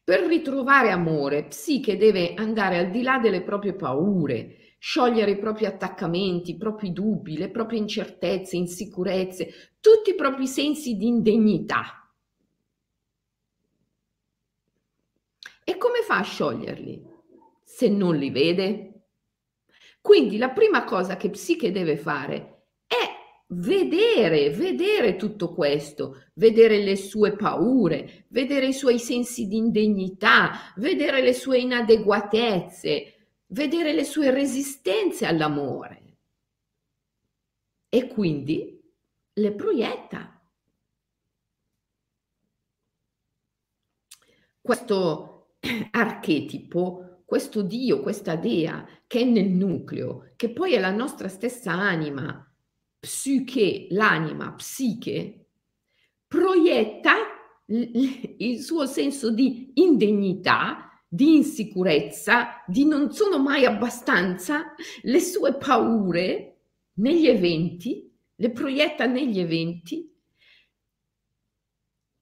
Per 0.03 0.19
ritrovare 0.27 0.91
amore, 0.91 1.45
Psiche 1.45 1.97
deve 1.97 2.35
andare 2.35 2.77
al 2.77 2.91
di 2.91 3.01
là 3.01 3.17
delle 3.17 3.41
proprie 3.41 3.73
paure, 3.73 4.75
sciogliere 4.77 5.31
i 5.31 5.39
propri 5.39 5.65
attaccamenti, 5.65 6.51
i 6.51 6.57
propri 6.57 6.93
dubbi, 6.93 7.35
le 7.35 7.49
proprie 7.49 7.79
incertezze, 7.79 8.55
insicurezze, 8.55 9.75
tutti 9.79 10.11
i 10.11 10.15
propri 10.15 10.45
sensi 10.45 10.97
di 10.97 11.07
indegnità. 11.07 12.13
E 15.63 15.77
come 15.77 16.03
fa 16.03 16.19
a 16.19 16.21
scioglierli 16.21 17.03
se 17.63 17.89
non 17.89 18.15
li 18.15 18.29
vede? 18.29 18.86
Quindi 20.07 20.37
la 20.37 20.51
prima 20.51 20.85
cosa 20.85 21.17
che 21.17 21.29
Psiche 21.29 21.69
deve 21.69 21.97
fare 21.97 22.57
vedere, 23.49 24.49
vedere 24.49 25.17
tutto 25.17 25.53
questo, 25.53 26.23
vedere 26.35 26.79
le 26.79 26.95
sue 26.95 27.35
paure, 27.35 28.25
vedere 28.29 28.67
i 28.67 28.73
suoi 28.73 28.99
sensi 28.99 29.47
di 29.47 29.57
indegnità, 29.57 30.73
vedere 30.77 31.21
le 31.21 31.33
sue 31.33 31.59
inadeguatezze, 31.59 33.31
vedere 33.47 33.91
le 33.91 34.05
sue 34.05 34.31
resistenze 34.31 35.25
all'amore. 35.25 36.17
E 37.89 38.07
quindi 38.07 38.81
le 39.33 39.51
proietta. 39.53 40.41
Questo 44.61 45.55
archetipo, 45.91 47.06
questo 47.27 47.61
Dio, 47.61 47.99
questa 47.99 48.37
Dea 48.37 48.87
che 49.05 49.19
è 49.19 49.23
nel 49.25 49.49
nucleo, 49.49 50.31
che 50.37 50.49
poi 50.49 50.75
è 50.75 50.79
la 50.79 50.91
nostra 50.91 51.27
stessa 51.27 51.73
anima, 51.73 52.49
psiche, 52.97 53.87
l'anima, 53.89 54.53
psiche, 54.53 55.47
proietta 56.25 57.15
il 57.65 58.61
suo 58.61 58.85
senso 58.85 59.29
di 59.29 59.71
indegnità, 59.73 61.03
di 61.05 61.35
insicurezza, 61.35 62.63
di 62.65 62.85
non 62.85 63.11
sono 63.11 63.39
mai 63.39 63.65
abbastanza, 63.65 64.73
le 65.01 65.19
sue 65.19 65.55
paure 65.55 66.61
negli 66.93 67.27
eventi, 67.27 68.09
le 68.35 68.51
proietta 68.51 69.05
negli 69.05 69.39
eventi 69.39 70.09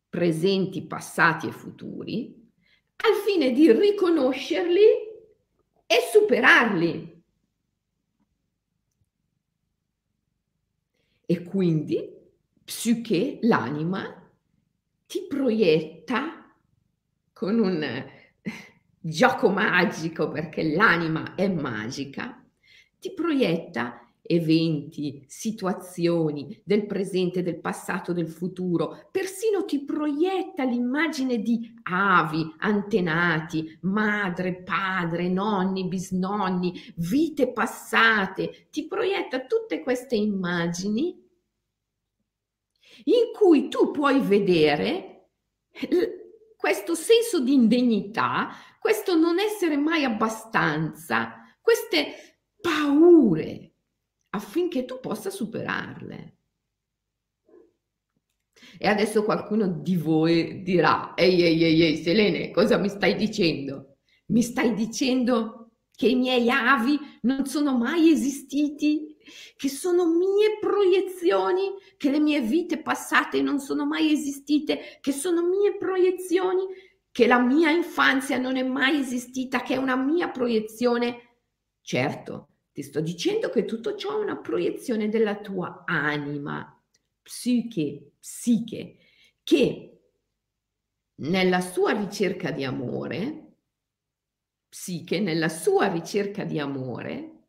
presenti, 0.09 0.81
passati 0.81 1.45
e 1.45 1.51
futuri, 1.51 2.44
al 2.97 3.13
fine 3.25 3.51
di 3.51 3.71
riconoscerli 3.71 4.83
e 5.85 5.95
superarli. 6.11 7.23
E 11.27 11.43
quindi 11.43 12.13
psiche, 12.63 13.39
l'anima, 13.41 14.29
ti 15.07 15.25
proietta 15.27 16.53
con 17.33 17.59
un 17.59 18.05
gioco 18.99 19.49
magico, 19.49 20.29
perché 20.29 20.73
l'anima 20.73 21.35
è 21.35 21.47
magica, 21.47 22.43
ti 22.99 23.13
proietta 23.13 24.04
eventi, 24.25 25.23
situazioni 25.27 26.61
del 26.63 26.85
presente, 26.85 27.43
del 27.43 27.59
passato, 27.59 28.13
del 28.13 28.27
futuro, 28.27 29.07
persino 29.11 29.65
ti 29.65 29.83
proietta 29.83 30.63
l'immagine 30.63 31.39
di 31.39 31.73
avi, 31.83 32.45
antenati, 32.59 33.77
madre, 33.81 34.63
padre, 34.63 35.29
nonni, 35.29 35.87
bisnonni, 35.87 36.73
vite 36.97 37.51
passate, 37.51 38.67
ti 38.71 38.87
proietta 38.87 39.45
tutte 39.45 39.81
queste 39.81 40.15
immagini 40.15 41.23
in 43.05 43.31
cui 43.37 43.67
tu 43.67 43.91
puoi 43.91 44.19
vedere 44.21 45.29
questo 46.55 46.95
senso 46.95 47.41
di 47.41 47.53
indegnità, 47.53 48.49
questo 48.79 49.15
non 49.15 49.39
essere 49.39 49.77
mai 49.77 50.03
abbastanza, 50.03 51.43
queste 51.61 52.39
paure 52.59 53.74
affinché 54.35 54.85
tu 54.85 54.99
possa 54.99 55.29
superarle. 55.29 56.33
E 58.77 58.87
adesso 58.87 59.23
qualcuno 59.23 59.67
di 59.67 59.95
voi 59.95 60.61
dirà, 60.61 61.13
ehi, 61.15 61.41
ehi, 61.41 61.63
ehi, 61.63 61.81
ehi, 61.81 62.03
Selene, 62.03 62.51
cosa 62.51 62.77
mi 62.77 62.89
stai 62.89 63.15
dicendo? 63.15 63.97
Mi 64.27 64.41
stai 64.41 64.73
dicendo 64.73 65.71
che 65.95 66.07
i 66.07 66.15
miei 66.15 66.49
avi 66.49 66.99
non 67.21 67.45
sono 67.45 67.77
mai 67.77 68.11
esistiti, 68.11 69.15
che 69.55 69.69
sono 69.69 70.07
mie 70.07 70.59
proiezioni, 70.59 71.73
che 71.97 72.11
le 72.11 72.19
mie 72.19 72.41
vite 72.41 72.81
passate 72.81 73.41
non 73.41 73.59
sono 73.59 73.85
mai 73.85 74.11
esistite, 74.11 74.99
che 74.99 75.11
sono 75.11 75.47
mie 75.47 75.77
proiezioni, 75.77 76.63
che 77.11 77.27
la 77.27 77.39
mia 77.39 77.69
infanzia 77.71 78.37
non 78.37 78.57
è 78.57 78.63
mai 78.63 78.99
esistita, 78.99 79.61
che 79.61 79.75
è 79.75 79.77
una 79.77 79.95
mia 79.95 80.29
proiezione. 80.29 81.37
Certo, 81.81 82.54
ti 82.75 82.83
sto 82.83 82.99
dicendo 82.99 83.49
che 83.49 83.63
tutto 83.63 83.95
ciò 83.95 84.19
è 84.19 84.21
una 84.21 84.35
proiezione 84.35 85.07
della 85.07 85.39
tua 85.39 85.85
anima, 85.85 86.77
psiche, 87.21 88.15
psiche, 88.19 88.97
che 89.43 90.01
nella 91.21 91.61
sua 91.61 91.93
ricerca 91.93 92.51
di 92.51 92.65
amore, 92.65 93.53
psiche, 94.67 95.21
nella 95.21 95.47
sua 95.47 95.87
ricerca 95.87 96.43
di 96.43 96.59
amore, 96.59 97.45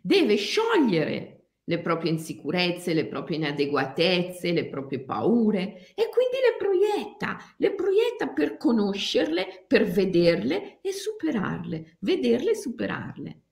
deve 0.00 0.36
sciogliere 0.36 1.48
le 1.64 1.80
proprie 1.80 2.10
insicurezze, 2.10 2.94
le 2.94 3.08
proprie 3.08 3.36
inadeguatezze, 3.36 4.52
le 4.52 4.70
proprie 4.70 5.00
paure 5.00 5.92
e 5.94 6.08
quindi 6.08 6.38
le 6.40 6.56
proietta, 6.56 7.36
le 7.58 7.74
proietta 7.74 8.28
per 8.28 8.56
conoscerle, 8.56 9.66
per 9.66 9.84
vederle 9.84 10.80
e 10.80 10.92
superarle, 10.92 11.98
vederle 11.98 12.52
e 12.52 12.56
superarle. 12.56 13.42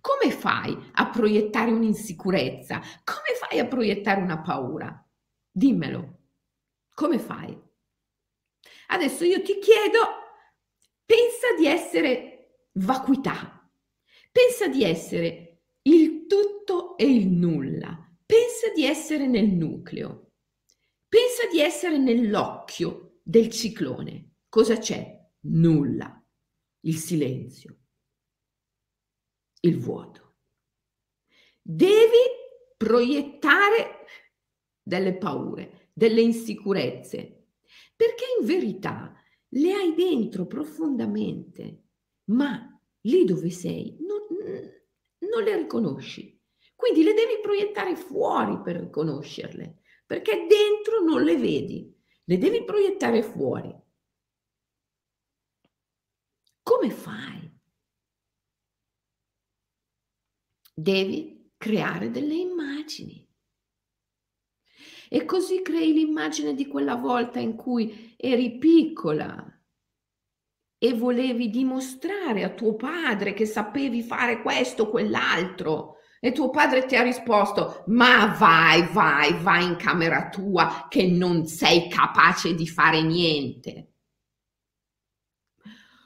Come 0.00 0.30
fai 0.30 0.76
a 0.92 1.08
proiettare 1.10 1.70
un'insicurezza? 1.70 2.80
Come 3.04 3.36
fai 3.38 3.58
a 3.58 3.66
proiettare 3.66 4.20
una 4.20 4.40
paura? 4.40 5.06
Dimmelo. 5.50 6.18
Come 6.94 7.18
fai? 7.18 7.56
Adesso 8.88 9.24
io 9.24 9.42
ti 9.42 9.58
chiedo, 9.58 9.98
pensa 11.04 11.54
di 11.58 11.66
essere 11.66 12.62
vacuità, 12.72 13.70
pensa 14.32 14.68
di 14.68 14.82
essere 14.82 15.62
il 15.82 16.26
tutto 16.26 16.96
e 16.96 17.04
il 17.04 17.28
nulla. 17.28 18.06
Pensa 18.24 18.70
di 18.74 18.84
essere 18.84 19.26
nel 19.26 19.46
nucleo. 19.46 20.32
Pensa 21.08 21.46
di 21.50 21.60
essere 21.60 21.96
nell'occhio 21.96 23.20
del 23.22 23.50
ciclone. 23.50 24.34
Cosa 24.48 24.76
c'è? 24.76 25.18
Nulla. 25.40 26.22
Il 26.80 26.96
silenzio. 26.96 27.78
Il 29.60 29.78
vuoto. 29.78 30.36
Devi 31.60 32.36
proiettare 32.76 34.06
delle 34.80 35.16
paure, 35.16 35.90
delle 35.92 36.20
insicurezze, 36.20 37.48
perché 37.94 38.24
in 38.40 38.46
verità 38.46 39.12
le 39.48 39.72
hai 39.72 39.94
dentro 39.94 40.46
profondamente, 40.46 41.82
ma 42.30 42.80
lì 43.02 43.24
dove 43.24 43.50
sei 43.50 43.96
non, 44.00 44.20
non 45.18 45.42
le 45.42 45.56
riconosci. 45.56 46.40
Quindi 46.74 47.02
le 47.02 47.14
devi 47.14 47.40
proiettare 47.42 47.96
fuori 47.96 48.60
per 48.62 48.76
riconoscerle, 48.76 49.80
perché 50.06 50.46
dentro 50.46 51.02
non 51.02 51.22
le 51.22 51.36
vedi, 51.36 51.92
le 52.24 52.38
devi 52.38 52.62
proiettare 52.64 53.22
fuori. 53.22 53.74
Come 56.62 56.90
fai? 56.90 57.37
Devi 60.80 61.50
creare 61.56 62.08
delle 62.08 62.34
immagini. 62.34 63.26
E 65.08 65.24
così 65.24 65.60
crei 65.60 65.92
l'immagine 65.92 66.54
di 66.54 66.68
quella 66.68 66.94
volta 66.94 67.40
in 67.40 67.56
cui 67.56 68.14
eri 68.16 68.58
piccola 68.58 69.44
e 70.78 70.94
volevi 70.94 71.50
dimostrare 71.50 72.44
a 72.44 72.54
tuo 72.54 72.76
padre 72.76 73.32
che 73.32 73.44
sapevi 73.44 74.04
fare 74.04 74.40
questo 74.40 74.84
o 74.84 74.90
quell'altro. 74.90 75.96
E 76.20 76.30
tuo 76.30 76.50
padre 76.50 76.86
ti 76.86 76.94
ha 76.94 77.02
risposto, 77.02 77.82
ma 77.88 78.36
vai, 78.38 78.86
vai, 78.92 79.36
vai 79.42 79.64
in 79.64 79.76
camera 79.76 80.28
tua 80.28 80.86
che 80.88 81.08
non 81.08 81.46
sei 81.46 81.88
capace 81.88 82.54
di 82.54 82.68
fare 82.68 83.02
niente. 83.02 83.94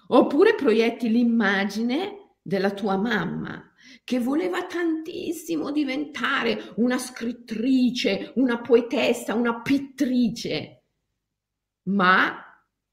Oppure 0.08 0.54
proietti 0.54 1.10
l'immagine 1.10 2.36
della 2.40 2.70
tua 2.70 2.96
mamma 2.96 3.66
che 4.04 4.18
voleva 4.18 4.64
tantissimo 4.64 5.70
diventare 5.70 6.72
una 6.76 6.98
scrittrice, 6.98 8.32
una 8.36 8.60
poetessa, 8.60 9.34
una 9.34 9.60
pittrice, 9.60 10.84
ma 11.84 12.42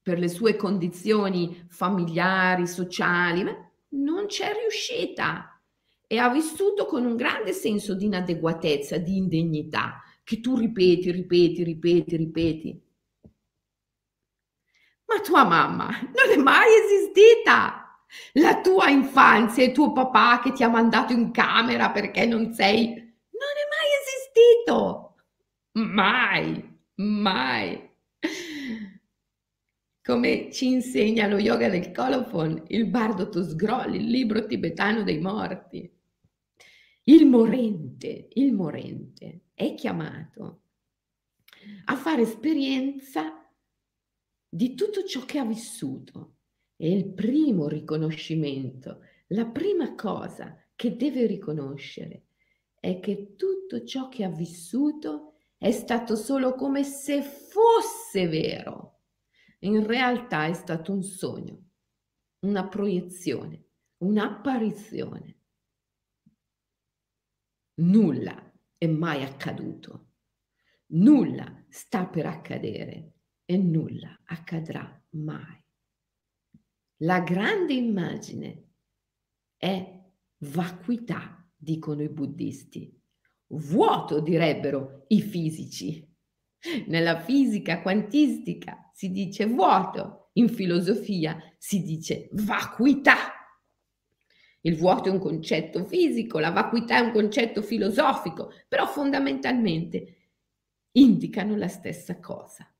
per 0.02 0.18
le 0.18 0.28
sue 0.28 0.56
condizioni 0.56 1.66
familiari, 1.68 2.66
sociali, 2.66 3.44
non 3.90 4.26
c'è 4.26 4.52
riuscita 4.58 5.60
e 6.06 6.18
ha 6.18 6.28
vissuto 6.28 6.86
con 6.86 7.04
un 7.04 7.16
grande 7.16 7.52
senso 7.52 7.94
di 7.94 8.06
inadeguatezza, 8.06 8.96
di 8.98 9.16
indegnità, 9.16 10.02
che 10.24 10.40
tu 10.40 10.56
ripeti, 10.56 11.10
ripeti, 11.10 11.62
ripeti, 11.62 12.16
ripeti. 12.16 12.82
Ma 15.06 15.20
tua 15.20 15.44
mamma 15.44 15.88
non 15.88 16.30
è 16.32 16.36
mai 16.36 16.68
esistita. 16.84 17.79
La 18.34 18.60
tua 18.60 18.88
infanzia 18.88 19.64
e 19.64 19.72
tuo 19.72 19.92
papà 19.92 20.40
che 20.40 20.52
ti 20.52 20.62
ha 20.62 20.68
mandato 20.68 21.12
in 21.12 21.30
camera 21.30 21.90
perché 21.90 22.26
non 22.26 22.52
sei, 22.52 22.86
non 22.86 22.94
è 22.94 23.66
mai 23.70 23.88
esistito. 24.02 25.14
Mai, 25.72 26.78
mai 26.96 27.90
come 30.10 30.50
ci 30.50 30.66
insegna 30.66 31.28
lo 31.28 31.38
yoga 31.38 31.68
del 31.68 31.92
colophon, 31.92 32.64
il 32.66 32.86
bardo 32.86 33.28
Tosgrol, 33.28 33.94
il 33.94 34.06
libro 34.06 34.44
tibetano 34.44 35.04
dei 35.04 35.20
morti. 35.20 35.88
Il 37.04 37.26
morente, 37.26 38.28
il 38.32 38.52
morente 38.52 39.50
è 39.54 39.74
chiamato 39.74 40.62
a 41.84 41.94
fare 41.94 42.22
esperienza 42.22 43.48
di 44.48 44.74
tutto 44.74 45.04
ciò 45.04 45.24
che 45.24 45.38
ha 45.38 45.44
vissuto. 45.44 46.38
E 46.82 46.90
il 46.90 47.12
primo 47.12 47.68
riconoscimento, 47.68 49.02
la 49.28 49.44
prima 49.44 49.94
cosa 49.94 50.56
che 50.74 50.96
deve 50.96 51.26
riconoscere 51.26 52.28
è 52.80 53.00
che 53.00 53.34
tutto 53.36 53.84
ciò 53.84 54.08
che 54.08 54.24
ha 54.24 54.30
vissuto 54.30 55.34
è 55.58 55.72
stato 55.72 56.16
solo 56.16 56.54
come 56.54 56.82
se 56.82 57.20
fosse 57.20 58.28
vero 58.28 59.00
in 59.62 59.86
realtà 59.86 60.46
è 60.46 60.54
stato 60.54 60.90
un 60.92 61.02
sogno, 61.02 61.64
una 62.46 62.66
proiezione, 62.66 63.66
un'apparizione. 63.98 65.38
Nulla 67.74 68.52
è 68.78 68.86
mai 68.86 69.22
accaduto, 69.22 70.12
nulla 70.92 71.62
sta 71.68 72.06
per 72.06 72.24
accadere 72.24 73.12
e 73.44 73.58
nulla 73.58 74.18
accadrà 74.24 74.98
mai. 75.10 75.59
La 77.02 77.20
grande 77.20 77.72
immagine 77.72 78.72
è 79.56 80.02
vacuità, 80.40 81.50
dicono 81.56 82.02
i 82.02 82.10
buddisti. 82.10 82.94
Vuoto, 83.46 84.20
direbbero 84.20 85.04
i 85.08 85.22
fisici. 85.22 86.06
Nella 86.88 87.18
fisica 87.20 87.80
quantistica 87.80 88.90
si 88.92 89.10
dice 89.10 89.46
vuoto, 89.46 90.28
in 90.34 90.50
filosofia 90.50 91.38
si 91.56 91.82
dice 91.82 92.28
vacuità. 92.32 93.16
Il 94.60 94.76
vuoto 94.76 95.08
è 95.08 95.12
un 95.12 95.20
concetto 95.20 95.86
fisico, 95.86 96.38
la 96.38 96.50
vacuità 96.50 96.98
è 96.98 97.00
un 97.00 97.12
concetto 97.12 97.62
filosofico, 97.62 98.52
però 98.68 98.86
fondamentalmente 98.86 100.32
indicano 100.92 101.56
la 101.56 101.68
stessa 101.68 102.20
cosa. 102.20 102.70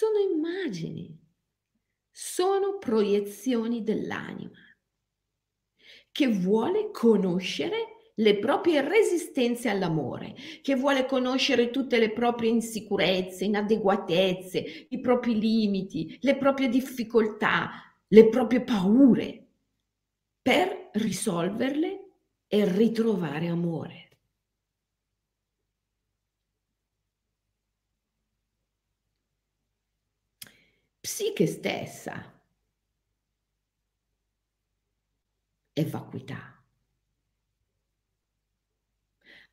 Sono 0.00 0.18
immagini, 0.18 1.14
sono 2.10 2.78
proiezioni 2.78 3.82
dell'anima 3.82 4.56
che 6.10 6.26
vuole 6.26 6.90
conoscere 6.90 8.12
le 8.14 8.38
proprie 8.38 8.80
resistenze 8.80 9.68
all'amore, 9.68 10.34
che 10.62 10.74
vuole 10.74 11.04
conoscere 11.04 11.68
tutte 11.68 11.98
le 11.98 12.12
proprie 12.12 12.48
insicurezze, 12.48 13.44
inadeguatezze, 13.44 14.86
i 14.88 15.00
propri 15.00 15.38
limiti, 15.38 16.16
le 16.22 16.38
proprie 16.38 16.70
difficoltà, 16.70 17.70
le 18.08 18.28
proprie 18.30 18.62
paure, 18.62 19.48
per 20.40 20.88
risolverle 20.94 22.12
e 22.46 22.64
ritrovare 22.64 23.48
amore. 23.48 24.09
Psiche 31.12 31.48
stessa 31.48 32.40
è 35.72 35.84
vacuità. 35.84 36.64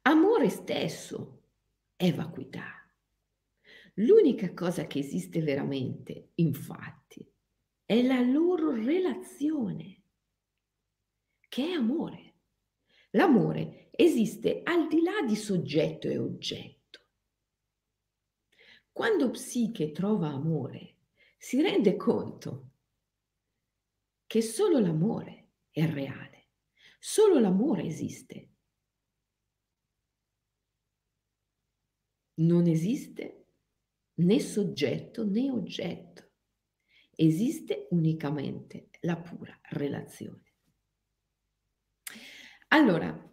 Amore 0.04 0.50
stesso 0.50 1.46
è 1.96 2.14
vacuità. 2.14 2.88
L'unica 3.96 4.54
cosa 4.54 4.86
che 4.86 5.00
esiste 5.00 5.42
veramente, 5.42 6.30
infatti, 6.36 7.28
è 7.86 8.04
la 8.04 8.22
loro 8.22 8.72
relazione, 8.72 10.04
che 11.50 11.70
è 11.70 11.72
amore. 11.72 12.36
L'amore 13.10 13.90
esiste 13.94 14.62
al 14.64 14.88
di 14.88 15.02
là 15.02 15.24
di 15.26 15.36
soggetto 15.36 16.08
e 16.08 16.20
oggetto. 16.20 17.00
Quando 18.92 19.32
psiche 19.32 19.92
trova 19.92 20.28
amore, 20.28 20.97
si 21.38 21.62
rende 21.62 21.96
conto 21.96 22.72
che 24.26 24.42
solo 24.42 24.80
l'amore 24.80 25.52
è 25.72 25.86
reale, 25.86 26.50
solo 27.00 27.40
l'amore 27.40 27.84
esiste. 27.84 28.50
Non 32.40 32.68
esiste 32.68 33.46
né 34.16 34.40
soggetto 34.40 35.26
né 35.26 35.50
oggetto, 35.50 36.32
esiste 37.16 37.88
unicamente 37.92 38.90
la 39.02 39.18
pura 39.18 39.58
relazione. 39.70 40.44
Allora, 42.70 43.32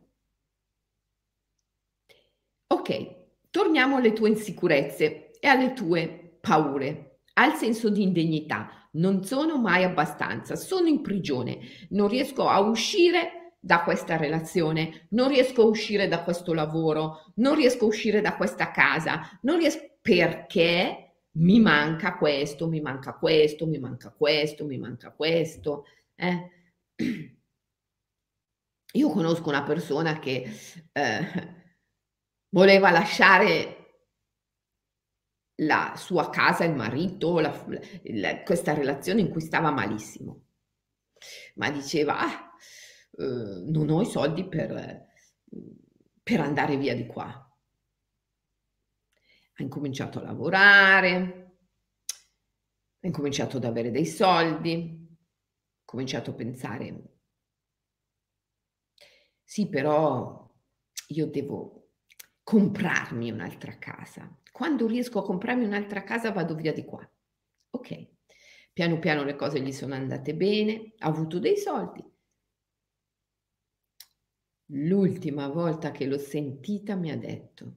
ok, 2.66 3.50
torniamo 3.50 3.96
alle 3.96 4.12
tue 4.12 4.28
insicurezze 4.28 5.32
e 5.32 5.48
alle 5.48 5.72
tue 5.72 6.38
paure, 6.40 7.13
al 7.34 7.54
senso 7.54 7.90
di 7.90 8.02
indegnità. 8.02 8.88
Non 8.92 9.24
sono 9.24 9.58
mai 9.58 9.84
abbastanza, 9.84 10.56
sono 10.56 10.88
in 10.88 11.02
prigione, 11.02 11.58
non 11.90 12.08
riesco 12.08 12.48
a 12.48 12.60
uscire 12.60 13.44
da 13.58 13.82
questa 13.82 14.16
relazione, 14.16 15.06
non 15.10 15.28
riesco 15.28 15.62
a 15.62 15.66
uscire 15.66 16.06
da 16.06 16.22
questo 16.22 16.52
lavoro, 16.52 17.32
non 17.36 17.54
riesco 17.54 17.84
a 17.84 17.88
uscire 17.88 18.20
da 18.20 18.36
questa 18.36 18.70
casa, 18.70 19.38
non 19.42 19.58
riesco 19.58 19.96
perché 20.02 21.04
mi 21.36 21.60
manca 21.60 22.16
questo, 22.16 22.68
mi 22.68 22.80
manca 22.80 23.14
questo, 23.14 23.66
mi 23.66 23.78
manca 23.78 24.10
questo, 24.10 24.66
mi 24.66 24.78
manca 24.78 25.10
questo. 25.12 25.86
Eh? 26.14 26.50
Io 28.92 29.08
conosco 29.08 29.48
una 29.48 29.62
persona 29.62 30.18
che 30.18 30.48
eh, 30.92 31.54
voleva 32.50 32.90
lasciare 32.90 33.83
la 35.56 35.94
sua 35.96 36.30
casa, 36.30 36.64
il 36.64 36.74
marito, 36.74 37.38
la, 37.40 37.66
la, 38.04 38.42
questa 38.42 38.74
relazione 38.74 39.20
in 39.20 39.30
cui 39.30 39.40
stava 39.40 39.70
malissimo. 39.70 40.42
Ma 41.56 41.70
diceva, 41.70 42.18
ah, 42.18 42.50
eh, 43.18 43.62
non 43.66 43.88
ho 43.90 44.02
i 44.02 44.06
soldi 44.06 44.46
per, 44.46 45.06
per 46.22 46.40
andare 46.40 46.76
via 46.76 46.94
di 46.94 47.06
qua. 47.06 47.26
Ha 49.56 49.62
incominciato 49.62 50.18
a 50.18 50.22
lavorare, 50.22 51.56
ha 53.00 53.06
incominciato 53.06 53.58
ad 53.58 53.64
avere 53.64 53.90
dei 53.92 54.06
soldi, 54.06 55.08
ha 55.78 55.82
cominciato 55.84 56.30
a 56.30 56.34
pensare, 56.34 57.14
sì, 59.44 59.68
però 59.68 60.50
io 61.08 61.26
devo 61.26 61.90
comprarmi 62.42 63.30
un'altra 63.30 63.78
casa. 63.78 64.28
Quando 64.54 64.86
riesco 64.86 65.18
a 65.18 65.24
comprarmi 65.24 65.64
un'altra 65.64 66.04
casa 66.04 66.30
vado 66.30 66.54
via 66.54 66.72
di 66.72 66.84
qua. 66.84 67.04
Ok, 67.70 68.06
piano 68.72 69.00
piano 69.00 69.24
le 69.24 69.34
cose 69.34 69.60
gli 69.60 69.72
sono 69.72 69.94
andate 69.94 70.32
bene, 70.32 70.92
ha 70.98 71.08
avuto 71.08 71.40
dei 71.40 71.56
soldi. 71.56 72.00
L'ultima 74.66 75.48
volta 75.48 75.90
che 75.90 76.06
l'ho 76.06 76.18
sentita 76.18 76.94
mi 76.94 77.10
ha 77.10 77.16
detto, 77.16 77.72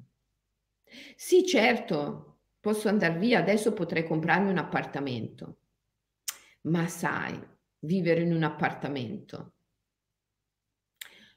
sì 1.15 1.43
certo, 1.47 2.41
posso 2.59 2.89
andare 2.89 3.17
via, 3.17 3.39
adesso 3.39 3.73
potrei 3.73 4.03
comprarmi 4.05 4.51
un 4.51 4.59
appartamento, 4.59 5.57
ma 6.65 6.87
sai, 6.87 7.41
vivere 7.79 8.21
in 8.21 8.35
un 8.35 8.43
appartamento 8.43 9.53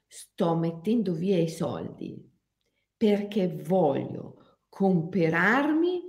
sto 0.05 0.55
mettendo 0.55 1.13
via 1.13 1.39
i 1.39 1.49
soldi 1.49 2.29
perché 2.95 3.47
voglio 3.47 4.40
comprarmi 4.71 6.01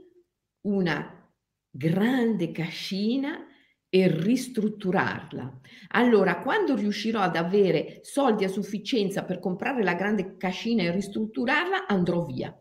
una 0.69 1.29
grande 1.69 2.53
cascina 2.53 3.45
e 3.89 4.09
ristrutturarla. 4.09 5.61
Allora, 5.89 6.39
quando 6.39 6.77
riuscirò 6.77 7.21
ad 7.21 7.35
avere 7.35 7.99
soldi 8.03 8.45
a 8.45 8.49
sufficienza 8.49 9.25
per 9.25 9.41
comprare 9.41 9.83
la 9.83 9.95
grande 9.95 10.37
cascina 10.37 10.85
e 10.85 10.93
ristrutturarla, 10.93 11.89
andrò 11.89 12.25
via. 12.25 12.57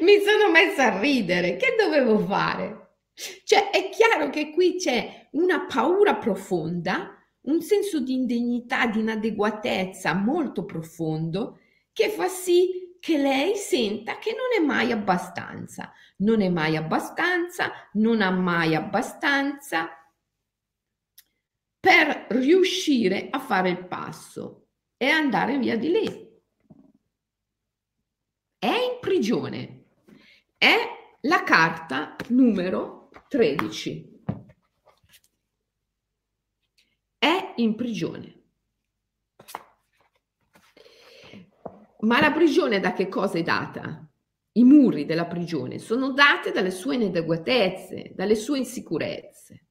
Mi 0.00 0.20
sono 0.24 0.50
messa 0.50 0.94
a 0.94 0.98
ridere, 0.98 1.56
che 1.56 1.76
dovevo 1.78 2.18
fare? 2.20 3.00
Cioè, 3.44 3.68
è 3.70 3.90
chiaro 3.90 4.30
che 4.30 4.52
qui 4.52 4.76
c'è 4.76 5.28
una 5.32 5.66
paura 5.66 6.16
profonda 6.16 7.10
un 7.42 7.60
senso 7.60 8.00
di 8.00 8.14
indegnità, 8.14 8.86
di 8.86 9.00
inadeguatezza 9.00 10.14
molto 10.14 10.64
profondo 10.64 11.58
che 11.92 12.08
fa 12.08 12.26
sì 12.26 12.85
che 13.06 13.18
lei 13.18 13.54
senta 13.54 14.18
che 14.18 14.32
non 14.32 14.60
è 14.60 14.66
mai 14.66 14.90
abbastanza, 14.90 15.92
non 16.16 16.40
è 16.40 16.48
mai 16.48 16.76
abbastanza, 16.76 17.70
non 17.92 18.20
ha 18.20 18.30
mai 18.32 18.74
abbastanza 18.74 19.90
per 21.78 22.26
riuscire 22.30 23.28
a 23.30 23.38
fare 23.38 23.70
il 23.70 23.86
passo 23.86 24.70
e 24.96 25.08
andare 25.08 25.56
via 25.56 25.78
di 25.78 25.88
lì. 25.88 26.28
È 28.58 28.66
in 28.66 28.98
prigione. 29.00 29.84
È 30.58 30.74
la 31.20 31.44
carta 31.44 32.16
numero 32.30 33.08
13. 33.28 34.14
è 37.18 37.52
in 37.56 37.76
prigione. 37.76 38.35
Ma 42.06 42.20
la 42.20 42.30
prigione 42.30 42.78
da 42.78 42.92
che 42.92 43.08
cosa 43.08 43.36
è 43.36 43.42
data? 43.42 44.08
I 44.52 44.62
muri 44.62 45.06
della 45.06 45.26
prigione 45.26 45.78
sono 45.78 46.12
date 46.12 46.52
dalle 46.52 46.70
sue 46.70 46.94
inadeguatezze, 46.94 48.12
dalle 48.14 48.36
sue 48.36 48.58
insicurezze. 48.58 49.66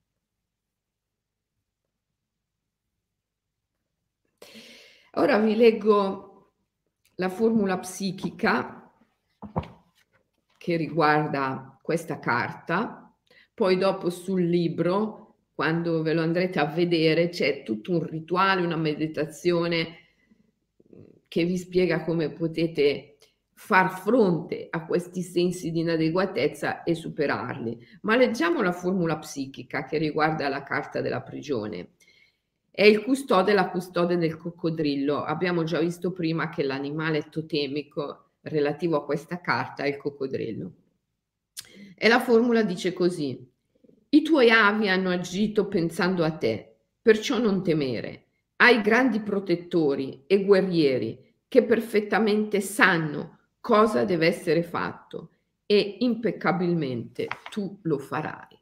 Ora 5.14 5.40
vi 5.40 5.56
leggo 5.56 6.52
la 7.16 7.30
formula 7.30 7.80
psichica 7.80 8.92
che 10.58 10.76
riguarda 10.76 11.80
questa 11.82 12.20
carta, 12.20 13.16
poi 13.54 13.78
dopo 13.78 14.10
sul 14.10 14.44
libro 14.44 15.38
quando 15.54 16.02
ve 16.02 16.12
lo 16.12 16.22
andrete 16.22 16.60
a 16.60 16.66
vedere, 16.66 17.30
c'è 17.30 17.64
tutto 17.64 17.92
un 17.92 18.06
rituale, 18.06 18.62
una 18.62 18.76
meditazione 18.76 20.05
che 21.28 21.46
vi 21.46 21.58
spiega 21.58 22.04
come 22.04 22.32
potete 22.32 23.18
far 23.58 24.00
fronte 24.00 24.68
a 24.70 24.86
questi 24.86 25.22
sensi 25.22 25.72
di 25.72 25.80
inadeguatezza 25.80 26.84
e 26.84 26.94
superarli. 26.94 27.78
Ma 28.02 28.16
leggiamo 28.16 28.62
la 28.62 28.74
formula 28.74 29.18
psichica 29.18 29.86
che 29.86 29.98
riguarda 29.98 30.50
la 30.50 30.64
carta 30.64 31.02
della 31.02 31.22
prigione. 31.22 31.92
È 32.70 32.84
il 32.84 33.02
custode, 33.04 33.54
la 33.54 33.70
custode 33.70 34.18
del 34.18 34.36
coccodrillo. 34.36 35.24
Abbiamo 35.24 35.64
già 35.64 35.80
visto 35.80 36.12
prima 36.12 36.50
che 36.50 36.64
l'animale 36.64 37.30
totemico 37.30 38.32
relativo 38.42 38.98
a 38.98 39.06
questa 39.06 39.40
carta 39.40 39.84
è 39.84 39.88
il 39.88 39.98
coccodrillo. 39.98 40.72
E 41.96 42.08
la 42.10 42.20
formula 42.20 42.64
dice 42.64 42.92
così: 42.92 43.50
i 44.10 44.22
tuoi 44.22 44.50
avi 44.50 44.90
hanno 44.90 45.10
agito 45.10 45.68
pensando 45.68 46.26
a 46.26 46.32
te, 46.32 46.76
perciò 47.02 47.40
non 47.40 47.64
temere. 47.64 48.25
Hai 48.58 48.82
grandi 48.82 49.20
protettori 49.20 50.24
e 50.28 50.44
guerrieri 50.46 51.36
che 51.48 51.64
perfettamente 51.66 52.62
sanno 52.62 53.40
cosa 53.60 54.06
deve 54.06 54.28
essere 54.28 54.64
fatto 54.64 55.32
e 55.66 55.98
impeccabilmente 56.00 57.28
tu 57.50 57.80
lo 57.84 57.98
farai. 57.98 58.60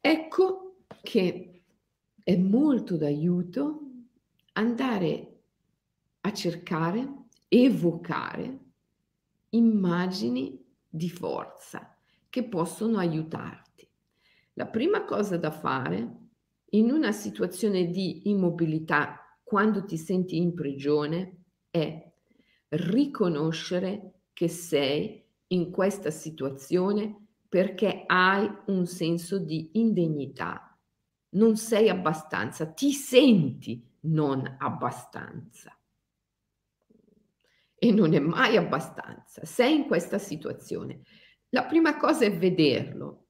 Ecco 0.00 0.76
che 1.02 1.62
è 2.22 2.36
molto 2.36 2.96
d'aiuto 2.96 3.80
andare 4.52 5.40
a 6.20 6.32
cercare, 6.32 7.24
evocare 7.48 8.58
immagini 9.50 10.64
di 10.88 11.10
forza 11.10 11.96
che 12.28 12.44
possono 12.44 12.98
aiutarti. 12.98 13.88
La 14.54 14.66
prima 14.66 15.04
cosa 15.04 15.36
da 15.36 15.50
fare 15.50 16.23
in 16.74 16.90
una 16.90 17.12
situazione 17.12 17.88
di 17.88 18.28
immobilità, 18.28 19.38
quando 19.42 19.84
ti 19.84 19.96
senti 19.96 20.36
in 20.36 20.54
prigione, 20.54 21.44
è 21.70 22.12
riconoscere 22.68 24.22
che 24.32 24.48
sei 24.48 25.24
in 25.48 25.70
questa 25.70 26.10
situazione 26.10 27.26
perché 27.48 28.02
hai 28.06 28.50
un 28.66 28.86
senso 28.86 29.38
di 29.38 29.70
indegnità. 29.74 30.76
Non 31.30 31.56
sei 31.56 31.88
abbastanza, 31.88 32.66
ti 32.66 32.92
senti 32.92 33.86
non 34.00 34.56
abbastanza. 34.58 35.76
E 37.76 37.92
non 37.92 38.14
è 38.14 38.18
mai 38.18 38.56
abbastanza. 38.56 39.44
Sei 39.44 39.74
in 39.74 39.86
questa 39.86 40.18
situazione. 40.18 41.02
La 41.50 41.64
prima 41.66 41.96
cosa 41.96 42.24
è 42.24 42.36
vederlo, 42.36 43.23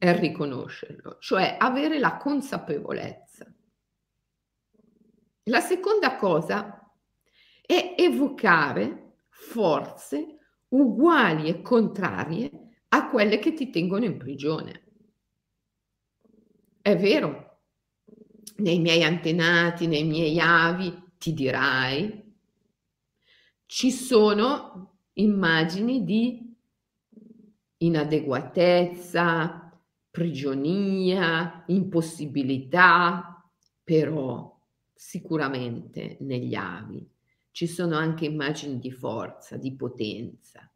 è 0.00 0.18
riconoscerlo, 0.18 1.18
cioè 1.20 1.56
avere 1.60 1.98
la 1.98 2.16
consapevolezza. 2.16 3.52
La 5.42 5.60
seconda 5.60 6.16
cosa 6.16 6.90
è 7.60 7.96
evocare 7.98 9.16
forze 9.28 10.38
uguali 10.68 11.50
e 11.50 11.60
contrarie 11.60 12.50
a 12.88 13.10
quelle 13.10 13.38
che 13.38 13.52
ti 13.52 13.68
tengono 13.68 14.06
in 14.06 14.16
prigione. 14.16 14.84
È 16.80 16.96
vero, 16.96 17.58
nei 18.56 18.78
miei 18.78 19.04
antenati, 19.04 19.86
nei 19.86 20.04
miei 20.04 20.40
avi, 20.40 20.98
ti 21.18 21.34
dirai, 21.34 22.34
ci 23.66 23.90
sono 23.90 24.96
immagini 25.12 26.04
di 26.04 26.56
inadeguatezza, 27.76 29.69
prigionia, 30.10 31.64
impossibilità, 31.68 33.48
però 33.82 34.58
sicuramente 34.92 36.16
negli 36.20 36.54
avi 36.54 37.08
ci 37.52 37.66
sono 37.66 37.96
anche 37.96 38.26
immagini 38.26 38.78
di 38.78 38.90
forza, 38.90 39.56
di 39.56 39.74
potenza. 39.74 40.70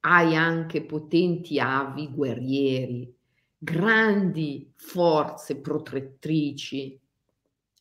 Hai 0.00 0.34
anche 0.36 0.84
potenti 0.84 1.58
avi 1.58 2.10
guerrieri, 2.10 3.12
grandi 3.56 4.72
forze 4.76 5.56
protettrici, 5.60 7.00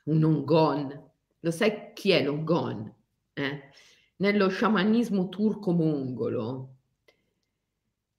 un 0.06 0.23
ongon. 0.23 1.10
Lo 1.41 1.51
sai 1.51 1.93
chi 1.93 2.12
è 2.12 2.23
l'ongon? 2.23 2.93
Eh? 3.34 3.69
Nello 4.17 4.49
sciamanismo 4.49 5.30
turco-mongolo, 5.30 6.75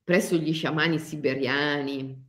presso 0.04 0.36
gli 0.36 0.52
sciamani 0.52 0.98
siberiani, 0.98 2.26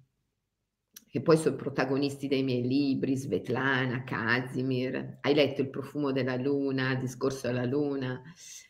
che 1.10 1.22
poi 1.22 1.38
sono 1.38 1.56
protagonisti 1.56 2.28
dei 2.28 2.44
miei 2.44 2.68
libri, 2.68 3.16
Svetlana, 3.16 4.04
Kazimir, 4.04 5.18
hai 5.22 5.34
letto 5.34 5.62
Il 5.62 5.70
profumo 5.70 6.12
della 6.12 6.36
luna, 6.36 6.94
Discorso 6.96 7.48
alla 7.48 7.66
luna, 7.66 8.22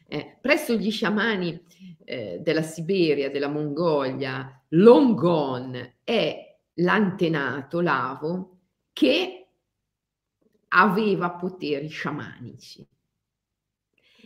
eh, 0.08 0.38
presso 0.40 0.74
gli 0.76 0.90
sciamani 0.90 1.62
eh, 2.06 2.40
della 2.42 2.62
Siberia, 2.62 3.30
della 3.30 3.50
Mongolia, 3.50 4.64
Longon 4.70 5.96
è 6.04 6.58
l'antenato 6.76 7.82
lavo 7.82 8.60
che 8.94 9.48
aveva 10.70 11.32
poteri 11.32 11.88
sciamanici 11.90 12.88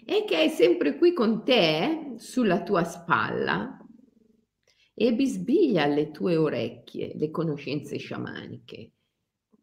e 0.06 0.26
che 0.28 0.44
è 0.44 0.50
sempre 0.50 0.98
qui 0.98 1.14
con 1.14 1.44
te 1.44 2.14
sulla 2.18 2.62
tua 2.62 2.84
spalla 2.84 3.83
e 4.94 5.14
bisbiglia 5.14 5.84
alle 5.84 6.12
tue 6.12 6.36
orecchie 6.36 7.14
le 7.16 7.32
conoscenze 7.32 7.98
sciamaniche 7.98 8.92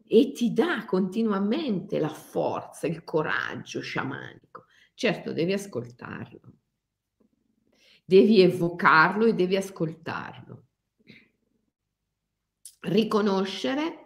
e 0.05 0.31
ti 0.33 0.51
dà 0.51 0.83
continuamente 0.85 1.97
la 1.97 2.09
forza, 2.09 2.85
il 2.85 3.05
coraggio 3.05 3.79
sciamanico. 3.79 4.65
Certo, 4.93 5.31
devi 5.31 5.53
ascoltarlo, 5.53 6.41
devi 8.03 8.41
evocarlo 8.41 9.25
e 9.25 9.33
devi 9.33 9.55
ascoltarlo. 9.55 10.65
Riconoscere 12.81 13.99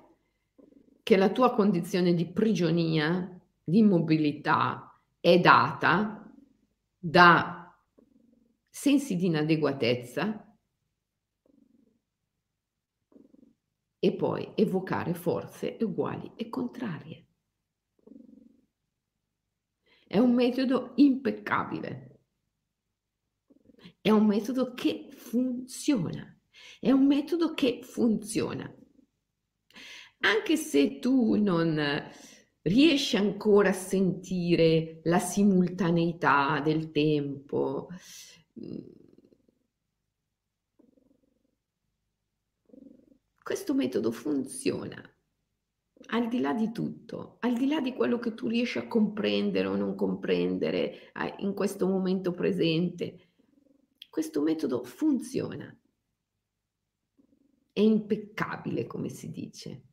che 1.01 1.17
la 1.17 1.31
tua 1.31 1.55
condizione 1.55 2.13
di 2.13 2.31
prigionia, 2.31 3.39
di 3.63 3.79
immobilità 3.79 4.99
è 5.19 5.39
data 5.39 6.31
da 6.99 7.75
sensi 8.69 9.15
di 9.15 9.25
inadeguatezza, 9.25 10.44
e 14.05 14.13
poi 14.13 14.51
evocare 14.53 15.15
forze 15.15 15.77
uguali 15.81 16.31
e 16.35 16.47
contrarie. 16.47 17.25
È 20.05 20.19
un 20.19 20.31
metodo 20.35 20.91
impeccabile. 20.97 22.19
È 23.99 24.11
un 24.11 24.27
metodo 24.27 24.75
che 24.75 25.07
funziona. 25.09 26.39
È 26.79 26.91
un 26.91 27.07
metodo 27.07 27.55
che 27.55 27.79
funziona. 27.81 28.71
Anche 30.19 30.55
se 30.55 30.99
tu 30.99 31.41
non 31.41 31.81
riesci 32.61 33.17
ancora 33.17 33.69
a 33.69 33.73
sentire 33.73 34.99
la 35.05 35.19
simultaneità 35.19 36.61
del 36.63 36.91
tempo, 36.91 37.87
Questo 43.45 43.75
metodo 43.75 44.09
funziona 44.09 44.99
al 46.07 46.27
di 46.29 46.39
là 46.39 46.51
di 46.55 46.71
tutto, 46.71 47.37
al 47.41 47.53
di 47.53 47.67
là 47.67 47.79
di 47.79 47.93
quello 47.93 48.17
che 48.17 48.33
tu 48.33 48.47
riesci 48.47 48.79
a 48.79 48.87
comprendere 48.87 49.67
o 49.67 49.75
non 49.75 49.93
comprendere 49.93 51.11
in 51.37 51.53
questo 51.53 51.85
momento 51.87 52.31
presente. 52.31 53.33
Questo 54.09 54.41
metodo 54.41 54.83
funziona. 54.83 55.79
È 57.71 57.81
impeccabile, 57.81 58.87
come 58.87 59.09
si 59.09 59.29
dice. 59.29 59.83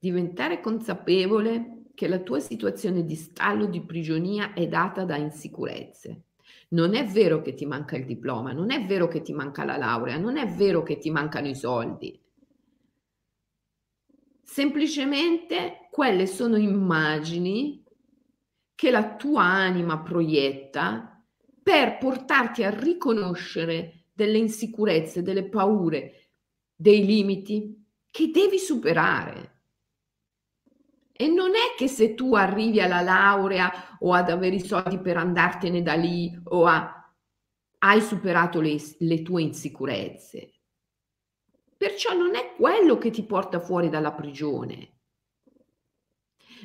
Diventare 0.00 0.60
consapevole 0.60 1.92
che 1.94 2.08
la 2.08 2.18
tua 2.18 2.40
situazione 2.40 3.04
di 3.04 3.14
stallo, 3.14 3.66
di 3.66 3.84
prigionia 3.84 4.52
è 4.52 4.66
data 4.66 5.04
da 5.04 5.14
insicurezze 5.14 6.24
non 6.72 6.94
è 6.94 7.04
vero 7.04 7.40
che 7.42 7.54
ti 7.54 7.66
manca 7.66 7.96
il 7.96 8.04
diploma, 8.04 8.52
non 8.52 8.70
è 8.70 8.84
vero 8.84 9.08
che 9.08 9.22
ti 9.22 9.32
manca 9.32 9.64
la 9.64 9.76
laurea, 9.76 10.16
non 10.16 10.36
è 10.36 10.46
vero 10.46 10.82
che 10.82 10.98
ti 10.98 11.10
mancano 11.10 11.48
i 11.48 11.54
soldi. 11.54 12.18
Semplicemente 14.42 15.88
quelle 15.90 16.26
sono 16.26 16.56
immagini 16.56 17.82
che 18.74 18.90
la 18.90 19.16
tua 19.16 19.44
anima 19.44 20.00
proietta 20.00 21.24
per 21.62 21.98
portarti 21.98 22.64
a 22.64 22.70
riconoscere 22.70 24.06
delle 24.12 24.38
insicurezze, 24.38 25.22
delle 25.22 25.48
paure, 25.48 26.30
dei 26.74 27.04
limiti 27.04 27.82
che 28.10 28.30
devi 28.30 28.58
superare. 28.58 29.61
E 31.22 31.28
non 31.28 31.50
è 31.50 31.76
che 31.76 31.86
se 31.86 32.14
tu 32.16 32.34
arrivi 32.34 32.80
alla 32.80 33.00
laurea 33.00 33.96
o 34.00 34.12
ad 34.12 34.28
avere 34.28 34.56
i 34.56 34.60
soldi 34.60 34.98
per 34.98 35.16
andartene 35.16 35.80
da 35.80 35.94
lì 35.94 36.36
o 36.46 36.66
a, 36.66 37.14
hai 37.78 38.00
superato 38.00 38.60
le, 38.60 38.76
le 38.98 39.22
tue 39.22 39.42
insicurezze. 39.42 40.54
Perciò 41.76 42.12
non 42.16 42.34
è 42.34 42.54
quello 42.56 42.98
che 42.98 43.10
ti 43.10 43.22
porta 43.22 43.60
fuori 43.60 43.88
dalla 43.88 44.12
prigione, 44.12 44.98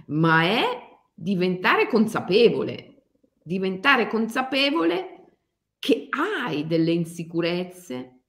ma 0.07 0.41
è 0.41 0.65
diventare 1.13 1.87
consapevole, 1.87 3.03
diventare 3.43 4.07
consapevole 4.07 5.35
che 5.77 6.07
hai 6.09 6.65
delle 6.65 6.93
insicurezze, 6.93 8.21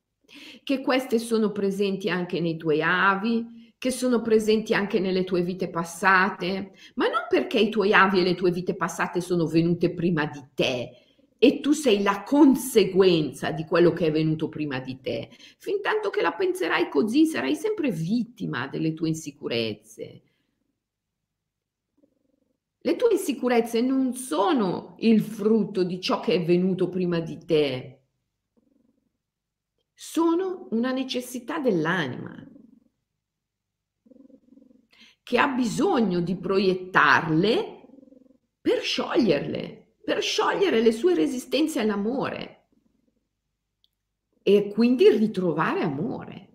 che 0.62 0.82
queste 0.82 1.18
sono 1.18 1.52
presenti 1.52 2.10
anche 2.10 2.38
nei 2.38 2.58
tuoi 2.58 2.82
avi, 2.82 3.57
che 3.78 3.90
sono 3.92 4.20
presenti 4.20 4.74
anche 4.74 4.98
nelle 4.98 5.24
tue 5.24 5.42
vite 5.42 5.70
passate, 5.70 6.72
ma 6.96 7.06
non 7.06 7.26
perché 7.28 7.60
i 7.60 7.70
tuoi 7.70 7.92
avi 7.92 8.20
e 8.20 8.24
le 8.24 8.34
tue 8.34 8.50
vite 8.50 8.74
passate 8.74 9.20
sono 9.20 9.46
venute 9.46 9.94
prima 9.94 10.26
di 10.26 10.44
te 10.52 10.90
e 11.38 11.60
tu 11.60 11.70
sei 11.70 12.02
la 12.02 12.24
conseguenza 12.24 13.52
di 13.52 13.64
quello 13.64 13.92
che 13.92 14.06
è 14.06 14.10
venuto 14.10 14.48
prima 14.48 14.80
di 14.80 15.00
te. 15.00 15.30
Fin 15.58 15.80
tanto 15.80 16.10
che 16.10 16.20
la 16.20 16.32
penserai 16.32 16.88
così, 16.88 17.26
sarai 17.26 17.54
sempre 17.54 17.92
vittima 17.92 18.66
delle 18.66 18.92
tue 18.92 19.08
insicurezze. 19.08 20.22
Le 22.80 22.96
tue 22.96 23.12
insicurezze 23.12 23.80
non 23.80 24.14
sono 24.14 24.96
il 24.98 25.20
frutto 25.20 25.84
di 25.84 26.00
ciò 26.00 26.20
che 26.20 26.34
è 26.34 26.44
venuto 26.44 26.88
prima 26.88 27.20
di 27.20 27.38
te, 27.44 27.98
sono 29.94 30.68
una 30.70 30.92
necessità 30.92 31.58
dell'anima 31.58 32.47
che 35.28 35.36
ha 35.36 35.46
bisogno 35.46 36.20
di 36.20 36.38
proiettarle 36.38 37.86
per 38.62 38.80
scioglierle, 38.80 39.96
per 40.02 40.22
sciogliere 40.22 40.80
le 40.80 40.90
sue 40.90 41.14
resistenze 41.14 41.80
all'amore 41.80 42.68
e 44.42 44.70
quindi 44.72 45.10
ritrovare 45.10 45.82
amore. 45.82 46.48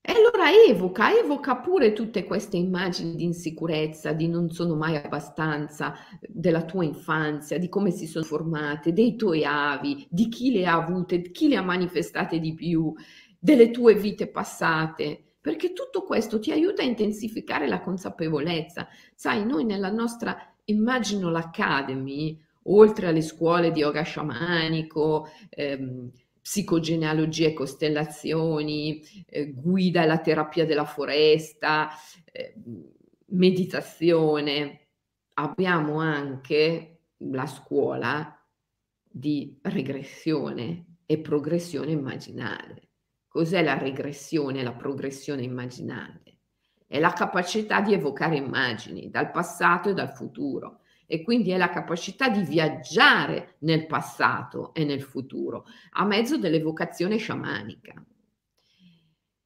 E 0.00 0.12
allora 0.46 0.64
evoca, 0.68 1.16
evoca 1.16 1.56
pure 1.56 1.92
tutte 1.92 2.24
queste 2.24 2.56
immagini 2.56 3.16
di 3.16 3.24
insicurezza, 3.24 4.12
di 4.12 4.28
non 4.28 4.50
sono 4.50 4.76
mai 4.76 4.96
abbastanza, 4.96 5.94
della 6.20 6.64
tua 6.64 6.84
infanzia, 6.84 7.58
di 7.58 7.68
come 7.68 7.90
si 7.90 8.06
sono 8.06 8.24
formate, 8.24 8.92
dei 8.92 9.16
tuoi 9.16 9.44
avi, 9.44 10.06
di 10.08 10.28
chi 10.28 10.52
le 10.52 10.66
ha 10.66 10.74
avute, 10.74 11.20
di 11.20 11.30
chi 11.30 11.48
le 11.48 11.56
ha 11.56 11.62
manifestate 11.62 12.38
di 12.38 12.54
più, 12.54 12.94
delle 13.38 13.70
tue 13.70 13.94
vite 13.94 14.28
passate, 14.28 15.34
perché 15.40 15.72
tutto 15.72 16.02
questo 16.02 16.38
ti 16.38 16.50
aiuta 16.52 16.82
a 16.82 16.86
intensificare 16.86 17.66
la 17.66 17.80
consapevolezza. 17.80 18.88
Sai, 19.14 19.44
noi 19.44 19.64
nella 19.64 19.90
nostra 19.90 20.36
Imaginal 20.64 21.34
Academy, 21.36 22.40
oltre 22.64 23.06
alle 23.06 23.22
scuole 23.22 23.70
di 23.70 23.80
yoga 23.80 24.02
sciamanico, 24.02 25.28
ehm, 25.50 26.10
psicogenealogia 26.46 27.48
e 27.48 27.52
costellazioni, 27.52 29.02
eh, 29.26 29.50
guida 29.52 30.02
alla 30.02 30.20
terapia 30.20 30.64
della 30.64 30.84
foresta, 30.84 31.90
eh, 32.30 32.54
meditazione, 33.30 34.90
abbiamo 35.34 35.98
anche 35.98 37.00
la 37.16 37.46
scuola 37.46 38.32
di 39.02 39.58
regressione 39.62 40.98
e 41.04 41.18
progressione 41.18 41.90
immaginale. 41.90 42.90
Cos'è 43.26 43.60
la 43.64 43.76
regressione 43.76 44.60
e 44.60 44.62
la 44.62 44.74
progressione 44.74 45.42
immaginale? 45.42 46.42
È 46.86 47.00
la 47.00 47.12
capacità 47.12 47.80
di 47.80 47.92
evocare 47.92 48.36
immagini 48.36 49.10
dal 49.10 49.32
passato 49.32 49.88
e 49.88 49.94
dal 49.94 50.14
futuro 50.14 50.82
e 51.06 51.22
quindi 51.22 51.50
è 51.50 51.56
la 51.56 51.70
capacità 51.70 52.28
di 52.28 52.42
viaggiare 52.42 53.56
nel 53.60 53.86
passato 53.86 54.74
e 54.74 54.84
nel 54.84 55.02
futuro 55.02 55.66
a 55.92 56.04
mezzo 56.04 56.36
dell'evocazione 56.36 57.16
sciamanica. 57.16 57.94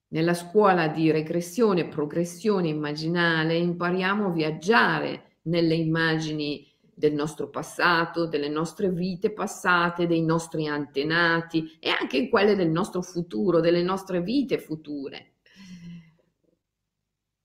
Nella 0.08 0.34
scuola 0.34 0.88
di 0.88 1.11
regressione 1.11 1.82
e 1.82 1.88
progressione 1.88 2.68
immaginale 2.68 3.56
impariamo 3.56 4.26
a 4.26 4.32
viaggiare 4.32 5.36
nelle 5.42 5.74
immagini 5.74 6.66
del 6.92 7.14
nostro 7.14 7.48
passato, 7.48 8.26
delle 8.26 8.48
nostre 8.48 8.90
vite 8.90 9.32
passate, 9.32 10.06
dei 10.06 10.22
nostri 10.22 10.66
antenati 10.66 11.78
e 11.78 11.88
anche 11.88 12.18
in 12.18 12.28
quelle 12.28 12.56
del 12.56 12.70
nostro 12.70 13.02
futuro, 13.02 13.61
delle 13.61 13.82
nostre 13.82 14.20
vite 14.20 14.58
future. 14.58 15.30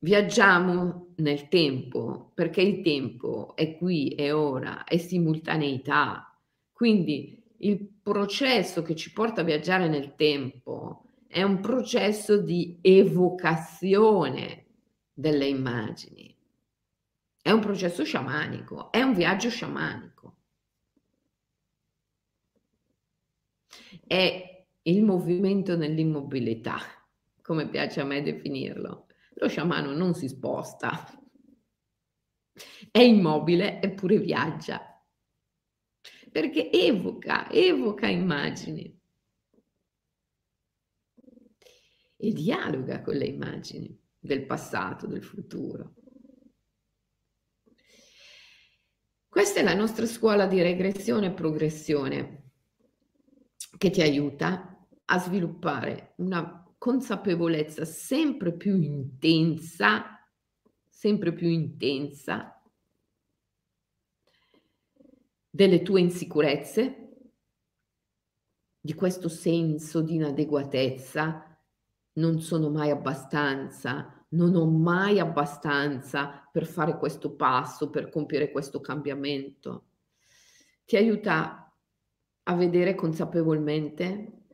Viaggiamo 0.06 1.14
nel 1.16 1.48
tempo 1.48 2.30
perché 2.36 2.62
il 2.62 2.84
tempo 2.84 3.56
è 3.56 3.76
qui, 3.76 4.10
è 4.10 4.32
ora, 4.36 4.84
è 4.84 4.98
simultaneità. 4.98 6.40
Quindi 6.72 7.44
il 7.58 7.90
processo 8.04 8.84
che 8.84 8.96
ci 8.96 9.12
porta 9.12 9.42
a 9.42 9.44
viaggiare 9.44 9.88
nel 9.88 10.14
tempo 10.14 11.06
è 11.26 11.42
un 11.42 11.60
processo 11.60 12.38
di 12.38 12.78
evocazione 12.82 14.66
delle 15.12 15.48
immagini. 15.48 16.38
È 17.42 17.50
un 17.50 17.62
processo 17.62 18.04
sciamanico, 18.04 18.92
è 18.92 19.02
un 19.02 19.16
viaggio 19.16 19.50
sciamanico. 19.50 20.36
È 24.06 24.66
il 24.84 25.04
movimento 25.04 25.76
nell'immobilità, 25.76 26.78
come 27.42 27.68
piace 27.70 28.02
a 28.02 28.04
me 28.04 28.22
definirlo. 28.22 29.05
Lo 29.38 29.48
sciamano 29.50 29.92
non 29.92 30.14
si 30.14 30.28
sposta, 30.30 31.22
è 32.90 33.00
immobile 33.00 33.82
eppure 33.82 34.18
viaggia, 34.20 34.82
perché 36.32 36.72
evoca, 36.72 37.50
evoca 37.52 38.08
immagini. 38.08 38.94
E 42.18 42.32
dialoga 42.32 43.02
con 43.02 43.16
le 43.16 43.26
immagini 43.26 44.02
del 44.18 44.46
passato, 44.46 45.06
del 45.06 45.24
futuro. 45.24 45.96
Questa 49.28 49.60
è 49.60 49.64
la 49.64 49.74
nostra 49.74 50.06
scuola 50.06 50.48
di 50.48 50.62
regressione 50.62 51.28
e 51.28 51.34
progressione 51.34 52.52
che 53.78 53.90
ti 53.90 54.02
aiuta 54.02 54.88
a 55.04 55.20
sviluppare 55.20 56.14
una 56.18 56.65
consapevolezza 56.86 57.84
sempre 57.84 58.54
più 58.54 58.80
intensa, 58.80 60.24
sempre 60.88 61.34
più 61.34 61.48
intensa 61.48 62.62
delle 65.50 65.82
tue 65.82 66.02
insicurezze, 66.02 67.10
di 68.80 68.94
questo 68.94 69.30
senso 69.30 70.02
di 70.02 70.14
inadeguatezza, 70.14 71.60
non 72.20 72.40
sono 72.40 72.70
mai 72.70 72.92
abbastanza, 72.92 74.24
non 74.30 74.54
ho 74.54 74.68
mai 74.68 75.18
abbastanza 75.18 76.48
per 76.52 76.68
fare 76.68 77.00
questo 77.00 77.34
passo, 77.34 77.90
per 77.90 78.10
compiere 78.10 78.52
questo 78.52 78.80
cambiamento. 78.80 79.88
Ti 80.86 80.98
aiuta 80.98 81.76
a 82.44 82.56
vedere 82.56 82.94
consapevolmente 82.94 84.45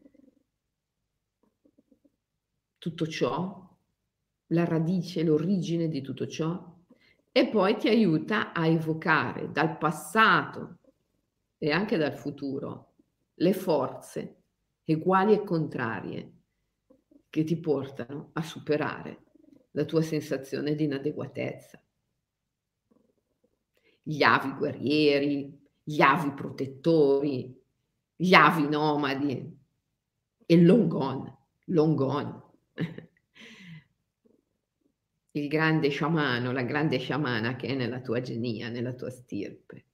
tutto 2.81 3.05
ciò, 3.05 3.69
la 4.47 4.65
radice, 4.65 5.21
l'origine 5.21 5.87
di 5.87 6.01
tutto 6.01 6.25
ciò, 6.25 6.79
e 7.31 7.47
poi 7.47 7.77
ti 7.77 7.87
aiuta 7.87 8.53
a 8.53 8.65
evocare 8.65 9.51
dal 9.51 9.77
passato 9.77 10.79
e 11.59 11.69
anche 11.69 11.97
dal 11.97 12.15
futuro 12.15 12.93
le 13.35 13.53
forze 13.53 14.37
uguali 14.85 15.33
e 15.33 15.43
contrarie 15.43 16.31
che 17.29 17.43
ti 17.43 17.55
portano 17.59 18.31
a 18.33 18.41
superare 18.41 19.25
la 19.73 19.85
tua 19.85 20.01
sensazione 20.01 20.73
di 20.73 20.85
inadeguatezza. 20.85 21.79
Gli 24.01 24.23
avi 24.23 24.53
guerrieri, 24.53 25.55
gli 25.83 26.01
avi 26.01 26.31
protettori, 26.31 27.63
gli 28.15 28.33
avi 28.33 28.67
nomadi 28.67 29.59
e 30.47 30.61
long 30.61 30.87
gone, 30.87 31.37
long 31.65 31.95
gone. 31.95 32.49
Il 35.33 35.47
grande 35.47 35.87
sciamano, 35.89 36.51
la 36.51 36.63
grande 36.63 36.97
sciamana 36.99 37.55
che 37.55 37.67
è 37.67 37.73
nella 37.73 38.01
tua 38.01 38.19
genia, 38.19 38.67
nella 38.67 38.93
tua 38.93 39.09
stirpe. 39.09 39.85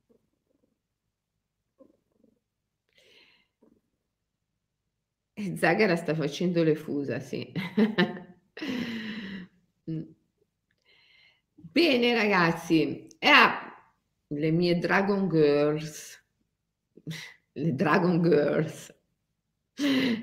Zagara 5.56 5.96
sta 5.96 6.16
facendo 6.16 6.64
le 6.64 6.76
fusa, 6.76 7.20
sì. 7.20 7.52
Mm. 9.90 10.04
Bene 11.56 12.14
ragazzi, 12.14 13.08
e 13.20 13.28
ah, 13.30 13.74
le 14.28 14.52
mie 14.52 14.78
Dragon 14.80 15.30
Girls, 15.30 16.22
le 17.54 17.74
Dragon 17.74 18.22
Girls, 18.22 18.94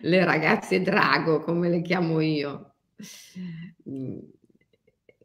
le 0.03 0.25
ragazze 0.25 0.83
drago 0.83 1.41
come 1.41 1.69
le 1.71 1.81
chiamo 1.81 2.21
io, 2.21 2.75
mm, 3.89 4.19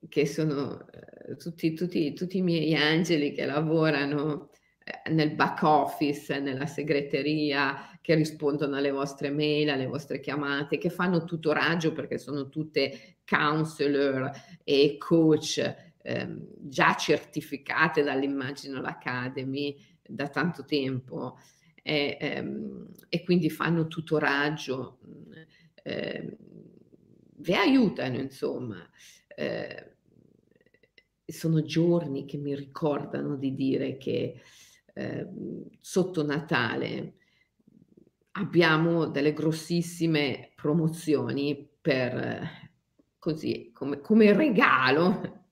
che 0.09 0.25
sono 0.25 0.85
eh, 0.89 1.35
tutti, 1.37 1.73
tutti, 1.73 2.13
tutti 2.13 2.37
i 2.37 2.41
miei 2.41 2.75
angeli 2.75 3.31
che 3.31 3.45
lavorano 3.45 4.49
eh, 4.83 5.09
nel 5.11 5.31
back 5.35 5.63
office, 5.63 6.39
nella 6.39 6.65
segreteria, 6.65 7.97
che 8.01 8.15
rispondono 8.15 8.75
alle 8.75 8.91
vostre 8.91 9.29
mail, 9.29 9.69
alle 9.69 9.85
vostre 9.85 10.19
chiamate, 10.19 10.77
che 10.77 10.89
fanno 10.89 11.23
tutoraggio 11.23 11.93
perché 11.93 12.17
sono 12.17 12.49
tutte 12.49 13.17
counselor 13.25 14.31
e 14.63 14.97
coach 14.97 15.75
ehm, 16.01 16.47
già 16.57 16.95
certificate 16.95 18.01
dall'Imaginal 18.01 18.85
Academy 18.85 19.77
da 20.01 20.27
tanto 20.27 20.65
tempo 20.65 21.37
e, 21.83 22.17
ehm, 22.19 22.87
e 23.09 23.23
quindi 23.23 23.49
fanno 23.49 23.87
tutoraggio, 23.87 24.99
eh, 25.83 26.37
vi 27.35 27.53
aiutano 27.53 28.17
insomma. 28.17 28.89
Eh, 29.35 29.97
sono 31.31 31.61
giorni 31.63 32.25
che 32.25 32.37
mi 32.37 32.55
ricordano 32.55 33.35
di 33.35 33.53
dire 33.53 33.97
che 33.97 34.41
eh, 34.93 35.27
sotto 35.79 36.25
Natale 36.25 37.13
abbiamo 38.31 39.07
delle 39.07 39.33
grossissime 39.33 40.51
promozioni 40.55 41.67
per 41.81 42.69
così 43.17 43.71
come, 43.73 43.99
come 44.01 44.33
regalo, 44.33 45.47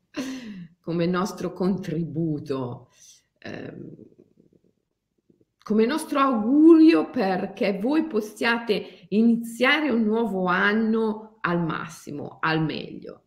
come 0.79 1.05
nostro 1.05 1.53
contributo, 1.53 2.89
ehm, 3.39 3.95
come 5.63 5.85
nostro 5.85 6.19
augurio 6.19 7.09
perché 7.09 7.77
voi 7.77 8.07
possiate 8.07 9.05
iniziare 9.09 9.89
un 9.89 10.03
nuovo 10.03 10.45
anno 10.45 11.39
al 11.41 11.61
massimo, 11.61 12.37
al 12.39 12.63
meglio. 12.63 13.23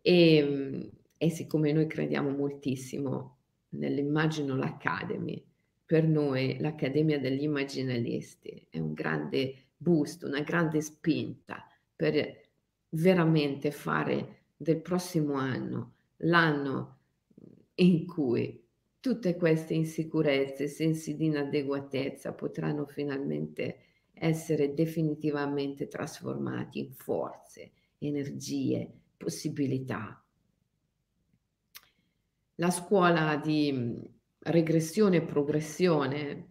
E, 0.00 0.92
e 1.16 1.30
siccome 1.30 1.72
noi 1.72 1.86
crediamo 1.86 2.30
moltissimo 2.30 3.36
nell'Imaginal 3.70 4.62
Academy, 4.62 5.42
per 5.84 6.04
noi 6.04 6.58
l'Accademia 6.58 7.20
degli 7.20 7.42
Immaginalisti 7.42 8.66
è 8.70 8.78
un 8.78 8.92
grande 8.92 9.66
boost, 9.76 10.24
una 10.24 10.40
grande 10.40 10.80
spinta 10.80 11.64
per 11.94 12.44
veramente 12.90 13.70
fare 13.70 14.40
del 14.56 14.80
prossimo 14.80 15.34
anno 15.34 15.92
l'anno 16.18 16.98
in 17.76 18.06
cui 18.06 18.64
tutte 19.00 19.36
queste 19.36 19.74
insicurezze, 19.74 20.66
sensi 20.66 21.14
di 21.14 21.26
inadeguatezza 21.26 22.32
potranno 22.32 22.86
finalmente 22.86 23.78
essere 24.12 24.74
definitivamente 24.74 25.86
trasformati 25.86 26.80
in 26.80 26.92
forze, 26.92 27.70
energie, 27.98 28.90
possibilità. 29.16 30.20
La 32.56 32.70
scuola 32.70 33.36
di 33.36 34.00
regressione 34.38 35.16
e 35.16 35.22
progressione 35.22 36.50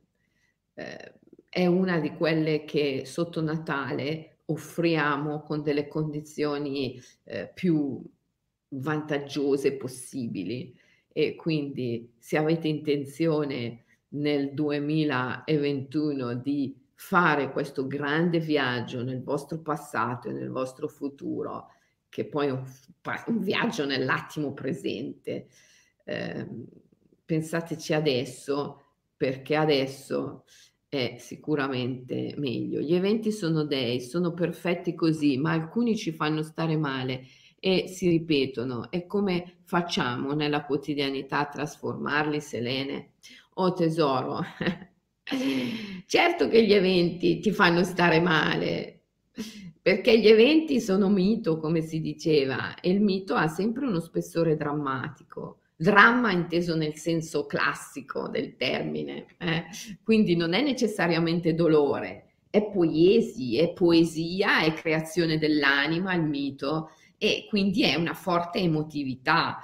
eh, 0.75 1.13
è 1.49 1.65
una 1.65 1.99
di 1.99 2.11
quelle 2.11 2.63
che 2.63 3.03
sotto 3.05 3.41
Natale 3.41 4.39
offriamo 4.45 5.41
con 5.41 5.63
delle 5.63 5.87
condizioni 5.87 7.01
eh, 7.23 7.49
più 7.53 7.99
vantaggiose 8.69 9.77
possibili. 9.77 10.77
E 11.11 11.35
quindi 11.35 12.13
se 12.19 12.37
avete 12.37 12.67
intenzione 12.67 13.85
nel 14.09 14.53
2021 14.53 16.35
di 16.35 16.77
fare 16.93 17.51
questo 17.51 17.87
grande 17.87 18.39
viaggio 18.39 19.01
nel 19.01 19.23
vostro 19.23 19.59
passato 19.61 20.29
e 20.29 20.33
nel 20.33 20.49
vostro 20.49 20.87
futuro, 20.87 21.71
che 22.09 22.25
poi 22.25 22.47
è 22.47 22.51
un, 22.51 22.63
un 23.27 23.39
viaggio 23.39 23.85
nell'attimo 23.85 24.53
presente, 24.53 25.47
eh, 26.05 26.47
pensateci 27.25 27.93
adesso 27.93 28.81
perché 29.17 29.55
adesso 29.55 30.45
è 30.87 31.15
sicuramente 31.19 32.33
meglio. 32.37 32.79
Gli 32.79 32.93
eventi 32.95 33.31
sono 33.31 33.63
dei, 33.65 33.99
sono 34.01 34.33
perfetti 34.33 34.93
così, 34.95 35.37
ma 35.37 35.51
alcuni 35.51 35.95
ci 35.97 36.11
fanno 36.13 36.41
stare 36.43 36.77
male 36.77 37.25
e 37.59 37.87
si 37.87 38.09
ripetono. 38.09 38.91
E 38.91 39.05
come 39.07 39.57
facciamo 39.63 40.33
nella 40.33 40.63
quotidianità 40.65 41.39
a 41.39 41.47
trasformarli, 41.49 42.39
Selene? 42.39 43.13
Oh 43.55 43.73
tesoro, 43.73 44.41
certo 46.05 46.47
che 46.49 46.65
gli 46.65 46.73
eventi 46.73 47.39
ti 47.39 47.51
fanno 47.51 47.83
stare 47.83 48.19
male, 48.19 49.03
perché 49.81 50.19
gli 50.19 50.27
eventi 50.27 50.79
sono 50.81 51.09
mito, 51.09 51.57
come 51.57 51.81
si 51.81 52.01
diceva, 52.01 52.75
e 52.79 52.89
il 52.89 53.01
mito 53.01 53.35
ha 53.35 53.47
sempre 53.47 53.85
uno 53.87 53.99
spessore 53.99 54.55
drammatico. 54.55 55.59
Dramma 55.77 56.31
inteso 56.31 56.75
nel 56.75 56.95
senso 56.95 57.45
classico 57.45 58.29
del 58.29 58.55
termine, 58.55 59.25
eh? 59.37 59.65
quindi 60.03 60.35
non 60.35 60.53
è 60.53 60.61
necessariamente 60.61 61.53
dolore, 61.53 62.35
è 62.49 62.63
poesia, 62.63 63.63
è 63.63 63.73
poesia, 63.73 64.61
è 64.61 64.73
creazione 64.73 65.37
dell'anima, 65.37 66.13
il 66.13 66.23
mito, 66.23 66.91
e 67.17 67.45
quindi 67.49 67.83
è 67.83 67.95
una 67.95 68.13
forte 68.13 68.59
emotività. 68.59 69.59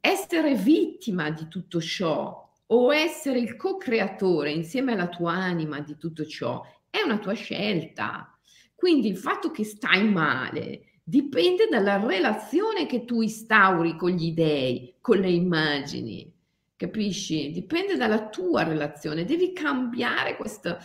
Essere 0.00 0.54
vittima 0.54 1.30
di 1.30 1.48
tutto 1.48 1.80
ciò 1.82 2.50
o 2.66 2.94
essere 2.94 3.38
il 3.38 3.56
co-creatore 3.56 4.50
insieme 4.50 4.92
alla 4.92 5.08
tua 5.08 5.32
anima 5.32 5.80
di 5.80 5.96
tutto 5.98 6.24
ciò 6.24 6.62
è 6.88 7.02
una 7.04 7.18
tua 7.18 7.34
scelta. 7.34 8.34
Quindi 8.74 9.08
il 9.08 9.18
fatto 9.18 9.50
che 9.50 9.64
stai 9.64 10.08
male 10.08 10.93
dipende 11.04 11.68
dalla 11.70 12.04
relazione 12.04 12.86
che 12.86 13.04
tu 13.04 13.20
instauri 13.20 13.94
con 13.96 14.10
gli 14.10 14.32
dèi, 14.32 14.94
con 15.00 15.18
le 15.18 15.30
immagini. 15.30 16.32
Capisci? 16.74 17.50
Dipende 17.50 17.96
dalla 17.96 18.28
tua 18.28 18.64
relazione. 18.64 19.26
Devi 19.26 19.52
cambiare 19.52 20.36
questo 20.36 20.78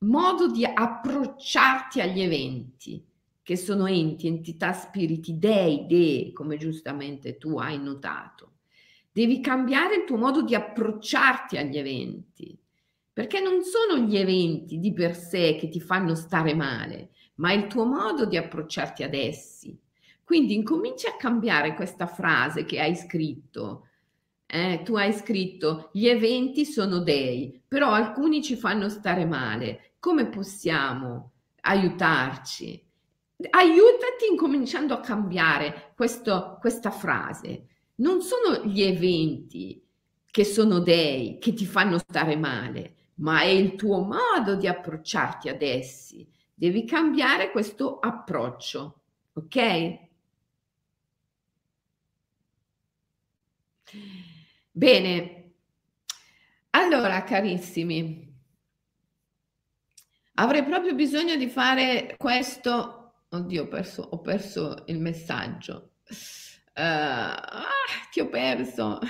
modo 0.00 0.50
di 0.50 0.64
approcciarti 0.64 2.00
agli 2.02 2.20
eventi 2.20 3.02
che 3.42 3.56
sono 3.56 3.86
enti, 3.86 4.26
entità, 4.26 4.72
spiriti, 4.72 5.38
dei, 5.38 5.86
dei, 5.86 6.32
come 6.32 6.56
giustamente 6.56 7.38
tu 7.38 7.58
hai 7.58 7.80
notato. 7.80 8.54
Devi 9.12 9.40
cambiare 9.40 9.94
il 9.94 10.04
tuo 10.04 10.16
modo 10.16 10.42
di 10.42 10.54
approcciarti 10.54 11.56
agli 11.56 11.78
eventi, 11.78 12.58
perché 13.12 13.40
non 13.40 13.62
sono 13.62 14.04
gli 14.04 14.16
eventi 14.16 14.80
di 14.80 14.92
per 14.92 15.14
sé 15.14 15.56
che 15.58 15.68
ti 15.68 15.80
fanno 15.80 16.16
stare 16.16 16.54
male, 16.54 17.10
ma 17.36 17.52
il 17.52 17.66
tuo 17.66 17.84
modo 17.84 18.24
di 18.24 18.36
approcciarti 18.36 19.02
ad 19.02 19.14
essi. 19.14 19.78
Quindi 20.24 20.54
incominci 20.54 21.06
a 21.06 21.16
cambiare 21.16 21.74
questa 21.74 22.06
frase 22.06 22.64
che 22.64 22.80
hai 22.80 22.94
scritto. 22.94 23.88
Eh, 24.46 24.82
tu 24.84 24.96
hai 24.96 25.12
scritto 25.12 25.90
gli 25.92 26.06
eventi 26.06 26.64
sono 26.64 26.98
dei, 26.98 27.62
però 27.66 27.90
alcuni 27.90 28.42
ci 28.42 28.56
fanno 28.56 28.88
stare 28.88 29.24
male. 29.24 29.92
Come 29.98 30.28
possiamo 30.28 31.32
aiutarci? 31.62 32.86
aiutati 33.50 34.26
incominciando 34.30 34.94
a 34.94 35.00
cambiare 35.00 35.92
questo, 35.94 36.56
questa 36.60 36.90
frase. 36.90 37.66
Non 37.96 38.20
sono 38.22 38.64
gli 38.64 38.82
eventi 38.82 39.82
che 40.30 40.44
sono 40.44 40.80
dei 40.80 41.38
che 41.38 41.52
ti 41.54 41.66
fanno 41.66 41.98
stare 41.98 42.36
male, 42.36 42.94
ma 43.16 43.40
è 43.40 43.46
il 43.46 43.74
tuo 43.74 44.00
modo 44.00 44.54
di 44.54 44.66
approcciarti 44.66 45.48
ad 45.48 45.62
essi. 45.62 46.26
Devi 46.58 46.86
cambiare 46.86 47.50
questo 47.50 47.98
approccio, 47.98 49.02
ok? 49.34 49.98
Bene, 54.70 55.52
allora 56.70 57.22
carissimi, 57.24 58.34
avrei 60.34 60.64
proprio 60.64 60.94
bisogno 60.94 61.36
di 61.36 61.48
fare 61.48 62.14
questo 62.16 63.06
Oddio, 63.28 63.64
ho 63.64 63.68
perso, 63.68 64.02
ho 64.02 64.20
perso 64.20 64.84
il 64.86 65.00
messaggio. 65.00 65.90
Uh, 66.08 66.82
ah, 66.82 67.66
ti 68.10 68.20
ho 68.20 68.28
perso. 68.28 69.00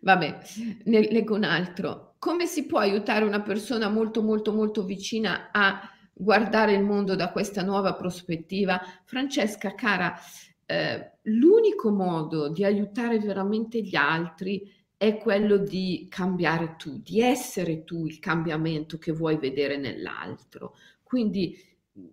Vabbè, 0.00 0.38
ne 0.84 1.00
leggo 1.10 1.34
un 1.34 1.44
altro. 1.44 2.14
Come 2.18 2.46
si 2.46 2.66
può 2.66 2.78
aiutare 2.78 3.24
una 3.24 3.42
persona 3.42 3.88
molto, 3.88 4.22
molto, 4.22 4.52
molto 4.52 4.84
vicina 4.84 5.50
a 5.52 5.90
guardare 6.18 6.72
il 6.72 6.82
mondo 6.82 7.14
da 7.14 7.30
questa 7.30 7.62
nuova 7.62 7.94
prospettiva? 7.94 8.80
Francesca, 9.04 9.74
cara, 9.74 10.18
eh, 10.64 11.12
l'unico 11.22 11.90
modo 11.90 12.48
di 12.48 12.64
aiutare 12.64 13.18
veramente 13.18 13.82
gli 13.82 13.96
altri 13.96 14.72
è 14.96 15.18
quello 15.18 15.58
di 15.58 16.06
cambiare 16.08 16.76
tu, 16.76 17.00
di 17.02 17.20
essere 17.20 17.84
tu 17.84 18.06
il 18.06 18.18
cambiamento 18.18 18.96
che 18.96 19.12
vuoi 19.12 19.36
vedere 19.36 19.76
nell'altro. 19.76 20.74
Quindi 21.02 21.56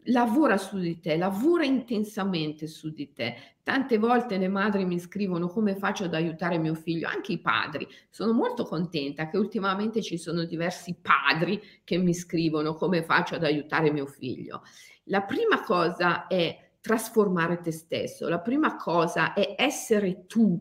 lavora 0.05 0.57
su 0.57 0.77
di 0.77 0.99
te, 0.99 1.17
lavora 1.17 1.65
intensamente 1.65 2.67
su 2.67 2.91
di 2.91 3.11
te. 3.11 3.36
Tante 3.63 3.97
volte 3.97 4.38
le 4.38 4.47
madri 4.47 4.86
mi 4.86 4.99
scrivono 4.99 5.47
come 5.47 5.75
faccio 5.75 6.05
ad 6.05 6.13
aiutare 6.13 6.57
mio 6.57 6.73
figlio, 6.73 7.07
anche 7.07 7.34
i 7.34 7.39
padri. 7.39 7.88
Sono 8.09 8.34
molto 8.34 8.65
contenta 8.65 9.27
che 9.29 9.38
ultimamente 9.38 10.01
ci 10.01 10.17
sono 10.17 10.45
diversi 10.45 10.95
padri 11.01 11.61
che 11.84 11.97
mi 11.97 12.13
scrivono 12.13 12.75
come 12.75 13.03
faccio 13.03 13.36
ad 13.36 13.43
aiutare 13.43 13.91
mio 13.91 14.05
figlio. 14.05 14.63
La 15.05 15.23
prima 15.23 15.61
cosa 15.63 16.27
è 16.27 16.71
trasformare 16.79 17.61
te 17.61 17.71
stesso, 17.71 18.27
la 18.27 18.39
prima 18.39 18.75
cosa 18.75 19.34
è 19.34 19.55
essere 19.57 20.25
tu, 20.25 20.59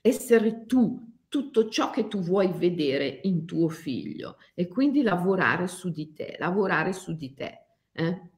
essere 0.00 0.66
tu 0.66 1.12
tutto 1.28 1.68
ciò 1.68 1.90
che 1.90 2.06
tu 2.06 2.20
vuoi 2.20 2.52
vedere 2.52 3.20
in 3.24 3.44
tuo 3.44 3.68
figlio 3.68 4.36
e 4.54 4.68
quindi 4.68 5.02
lavorare 5.02 5.66
su 5.66 5.90
di 5.90 6.12
te, 6.12 6.36
lavorare 6.38 6.92
su 6.92 7.16
di 7.16 7.34
te. 7.34 7.64
Eh? 7.92 8.32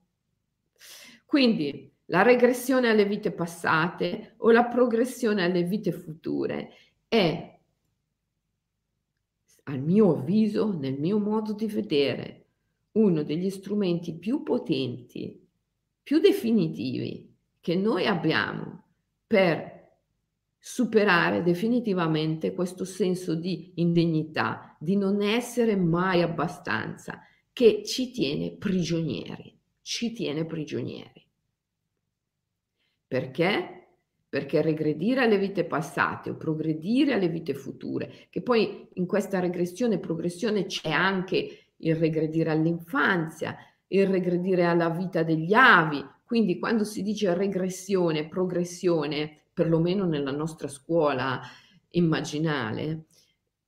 Quindi 1.27 1.93
la 2.07 2.23
regressione 2.23 2.89
alle 2.89 3.05
vite 3.05 3.33
passate 3.33 4.35
o 4.39 4.53
la 4.53 4.67
progressione 4.67 5.43
alle 5.43 5.65
vite 5.65 5.91
future 5.91 6.71
è, 7.09 7.59
al 9.65 9.81
mio 9.81 10.17
avviso, 10.17 10.73
nel 10.79 10.99
mio 11.01 11.19
modo 11.19 11.53
di 11.53 11.67
vedere, 11.67 12.45
uno 12.93 13.25
degli 13.25 13.51
strumenti 13.51 14.17
più 14.17 14.45
potenti, 14.45 15.45
più 16.01 16.21
definitivi 16.21 17.35
che 17.61 17.75
noi 17.75 18.07
abbiamo 18.07 18.85
per 19.27 19.75
superare 20.57 21.43
definitivamente 21.43 22.55
questo 22.55 22.85
senso 22.85 23.35
di 23.35 23.73
indegnità, 23.77 24.77
di 24.79 24.97
non 24.97 25.21
essere 25.21 25.75
mai 25.75 26.23
abbastanza, 26.23 27.21
che 27.53 27.83
ci 27.85 28.13
tiene 28.13 28.53
prigionieri 28.53 29.56
ci 29.87 30.11
tiene 30.11 30.45
prigionieri. 30.45 31.25
Perché? 33.07 33.87
Perché 34.29 34.61
regredire 34.61 35.23
alle 35.23 35.39
vite 35.39 35.65
passate 35.65 36.31
o 36.31 36.37
progredire 36.37 37.15
alle 37.15 37.29
vite 37.29 37.55
future, 37.55 38.27
che 38.29 38.43
poi 38.43 38.89
in 38.95 39.07
questa 39.07 39.39
regressione 39.39 39.95
e 39.95 40.01
progressione 40.01 40.67
c'è 40.67 40.91
anche 40.91 41.69
il 41.77 41.95
regredire 41.95 42.51
all'infanzia, 42.51 43.57
il 43.87 44.09
regredire 44.09 44.65
alla 44.65 44.91
vita 44.91 45.23
degli 45.23 45.55
avi, 45.55 46.05
quindi 46.25 46.59
quando 46.59 46.83
si 46.83 47.05
dice 47.05 47.33
regressione, 47.33 48.27
progressione, 48.27 49.43
perlomeno 49.55 50.05
nella 50.05 50.33
nostra 50.33 50.67
scuola 50.67 51.41
immaginale, 51.91 53.05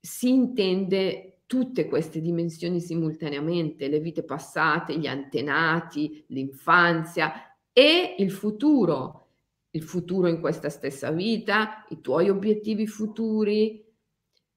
si 0.00 0.30
intende 0.30 1.27
tutte 1.48 1.88
queste 1.88 2.20
dimensioni 2.20 2.78
simultaneamente, 2.78 3.88
le 3.88 4.00
vite 4.00 4.22
passate, 4.22 4.98
gli 4.98 5.06
antenati, 5.06 6.22
l'infanzia 6.28 7.32
e 7.72 8.16
il 8.18 8.30
futuro, 8.30 9.28
il 9.70 9.82
futuro 9.82 10.28
in 10.28 10.40
questa 10.40 10.68
stessa 10.68 11.10
vita, 11.10 11.86
i 11.88 12.02
tuoi 12.02 12.28
obiettivi 12.28 12.86
futuri, 12.86 13.82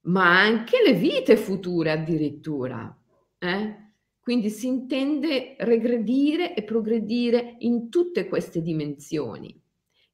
ma 0.02 0.38
anche 0.38 0.84
le 0.86 0.94
vite 0.94 1.38
future 1.38 1.92
addirittura. 1.92 2.94
Eh? 3.40 3.76
Quindi 4.20 4.50
si 4.50 4.68
intende 4.68 5.56
regredire 5.60 6.54
e 6.54 6.64
progredire 6.64 7.56
in 7.60 7.90
tutte 7.90 8.28
queste 8.28 8.62
dimensioni. 8.62 9.58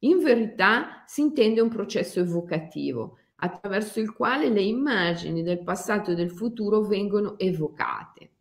In 0.01 0.19
verità 0.19 1.03
si 1.07 1.21
intende 1.21 1.59
un 1.59 1.69
processo 1.69 2.19
evocativo, 2.19 3.17
attraverso 3.39 3.99
il 3.99 4.13
quale 4.13 4.49
le 4.49 4.61
immagini 4.61 5.43
del 5.43 5.63
passato 5.63 6.11
e 6.11 6.15
del 6.15 6.31
futuro 6.31 6.81
vengono 6.81 7.38
evocate. 7.38 8.31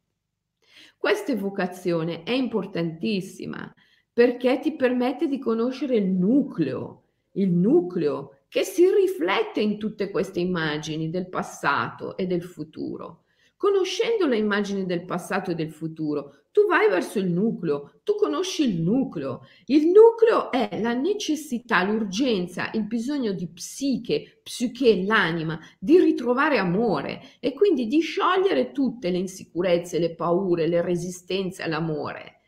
Questa 0.96 1.32
evocazione 1.32 2.22
è 2.22 2.32
importantissima 2.32 3.72
perché 4.12 4.58
ti 4.60 4.74
permette 4.74 5.28
di 5.28 5.38
conoscere 5.38 5.96
il 5.96 6.06
nucleo, 6.06 7.02
il 7.32 7.50
nucleo 7.50 8.38
che 8.48 8.62
si 8.62 8.88
riflette 8.90 9.60
in 9.60 9.78
tutte 9.78 10.10
queste 10.10 10.40
immagini 10.40 11.10
del 11.10 11.28
passato 11.28 12.16
e 12.16 12.26
del 12.26 12.42
futuro. 12.42 13.24
Conoscendo 13.56 14.26
le 14.26 14.38
immagini 14.38 14.86
del 14.86 15.04
passato 15.04 15.50
e 15.50 15.54
del 15.54 15.70
futuro, 15.70 16.45
tu 16.56 16.64
vai 16.66 16.88
verso 16.88 17.18
il 17.18 17.26
nucleo, 17.26 18.00
tu 18.02 18.14
conosci 18.14 18.62
il 18.62 18.80
nucleo. 18.80 19.42
Il 19.66 19.88
nucleo 19.88 20.50
è 20.50 20.80
la 20.80 20.94
necessità, 20.94 21.82
l'urgenza, 21.82 22.70
il 22.72 22.86
bisogno 22.86 23.32
di 23.32 23.46
psiche, 23.46 24.40
psiche, 24.42 25.04
l'anima, 25.04 25.60
di 25.78 26.00
ritrovare 26.00 26.56
amore 26.56 27.36
e 27.40 27.52
quindi 27.52 27.86
di 27.88 28.00
sciogliere 28.00 28.72
tutte 28.72 29.10
le 29.10 29.18
insicurezze, 29.18 29.98
le 29.98 30.14
paure, 30.14 30.66
le 30.66 30.80
resistenze 30.80 31.62
all'amore. 31.62 32.40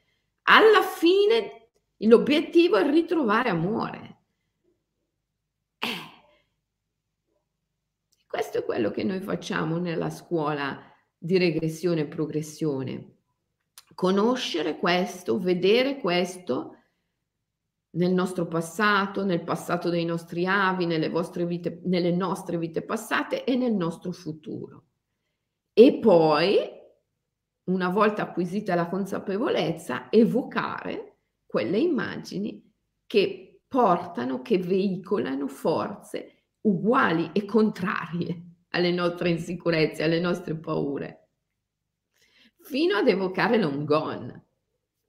Alla 0.45 0.81
fine 0.81 1.69
l'obiettivo 1.99 2.79
è 2.79 2.91
ritrovare 2.91 3.51
amore. 3.51 4.21
Eh. 5.81 5.89
Questo 8.27 8.57
è 8.57 8.65
quello 8.65 8.91
che 8.91 9.05
noi 9.05 9.21
facciamo 9.21 9.77
nella 9.77 10.09
scuola 10.09 10.81
di 11.19 11.37
regressione 11.37 12.01
e 12.01 12.07
progressione. 12.07 13.17
Conoscere 13.99 14.79
questo, 14.79 15.41
vedere 15.41 15.97
questo 15.97 16.77
nel 17.97 18.13
nostro 18.13 18.47
passato, 18.47 19.25
nel 19.25 19.43
passato 19.43 19.89
dei 19.89 20.05
nostri 20.05 20.47
avi, 20.47 20.87
nelle, 20.87 21.11
vite, 21.45 21.81
nelle 21.83 22.13
nostre 22.13 22.59
vite 22.59 22.83
passate 22.83 23.43
e 23.43 23.57
nel 23.57 23.75
nostro 23.75 24.13
futuro. 24.13 24.85
E 25.73 25.99
poi, 25.99 26.59
una 27.71 27.89
volta 27.89 28.23
acquisita 28.23 28.77
la 28.77 28.87
consapevolezza, 28.87 30.13
evocare 30.13 31.17
quelle 31.45 31.79
immagini 31.79 32.73
che 33.05 33.63
portano, 33.67 34.43
che 34.43 34.59
veicolano 34.59 35.49
forze 35.49 36.45
uguali 36.61 37.31
e 37.33 37.45
contrarie 37.45 38.45
alle 38.69 38.93
nostre 38.93 39.31
insicurezze, 39.31 40.05
alle 40.05 40.21
nostre 40.21 40.55
paure, 40.55 41.28
fino 42.69 42.97
ad 42.97 43.09
evocare 43.09 43.57
l'ongon, 43.57 44.45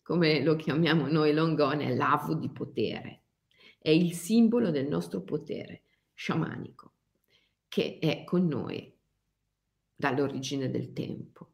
come 0.02 0.42
lo 0.42 0.56
chiamiamo 0.56 1.10
noi, 1.10 1.34
l'ongon 1.34 1.82
è 1.82 1.94
l'avo 1.94 2.34
di 2.34 2.50
potere, 2.50 3.26
è 3.78 3.90
il 3.90 4.14
simbolo 4.14 4.72
del 4.72 4.88
nostro 4.88 5.24
potere 5.24 5.84
sciamanico, 6.14 6.94
che 7.68 8.00
è 8.00 8.24
con 8.24 8.48
noi 8.48 8.98
dall'origine 9.94 10.72
del 10.72 10.94
tempo. 10.94 11.50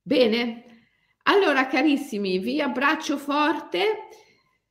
Bene, 0.00 0.64
allora 1.24 1.66
carissimi, 1.66 2.38
vi 2.38 2.62
abbraccio 2.62 3.18
forte, 3.18 4.08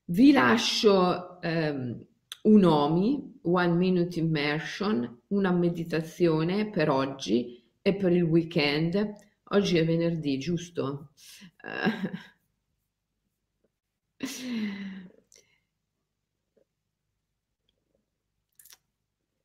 vi 0.06 0.32
lascio 0.32 1.40
ehm, 1.42 2.08
un 2.42 2.64
OMI, 2.64 3.40
One 3.44 3.74
Minute 3.76 4.18
Immersion, 4.18 5.26
una 5.28 5.52
meditazione 5.52 6.72
per 6.72 6.90
oggi 6.90 7.66
e 7.88 7.96
per 7.96 8.12
il 8.12 8.24
weekend. 8.24 9.16
Oggi 9.52 9.78
è 9.78 9.86
venerdì, 9.86 10.38
giusto? 10.38 11.12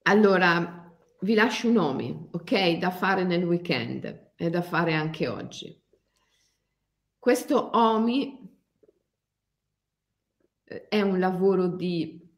Allora, 0.04 0.92
vi 1.20 1.34
lascio 1.34 1.68
un 1.68 1.76
OMI, 1.78 2.30
ok? 2.32 2.78
Da 2.78 2.90
fare 2.90 3.22
nel 3.22 3.44
weekend 3.44 4.32
e 4.34 4.50
da 4.50 4.62
fare 4.62 4.94
anche 4.94 5.28
oggi. 5.28 5.80
Questo 7.16 7.70
OMI 7.76 8.58
eh, 10.64 10.88
è 10.88 11.00
un 11.00 11.20
lavoro 11.20 11.68
di 11.68 12.28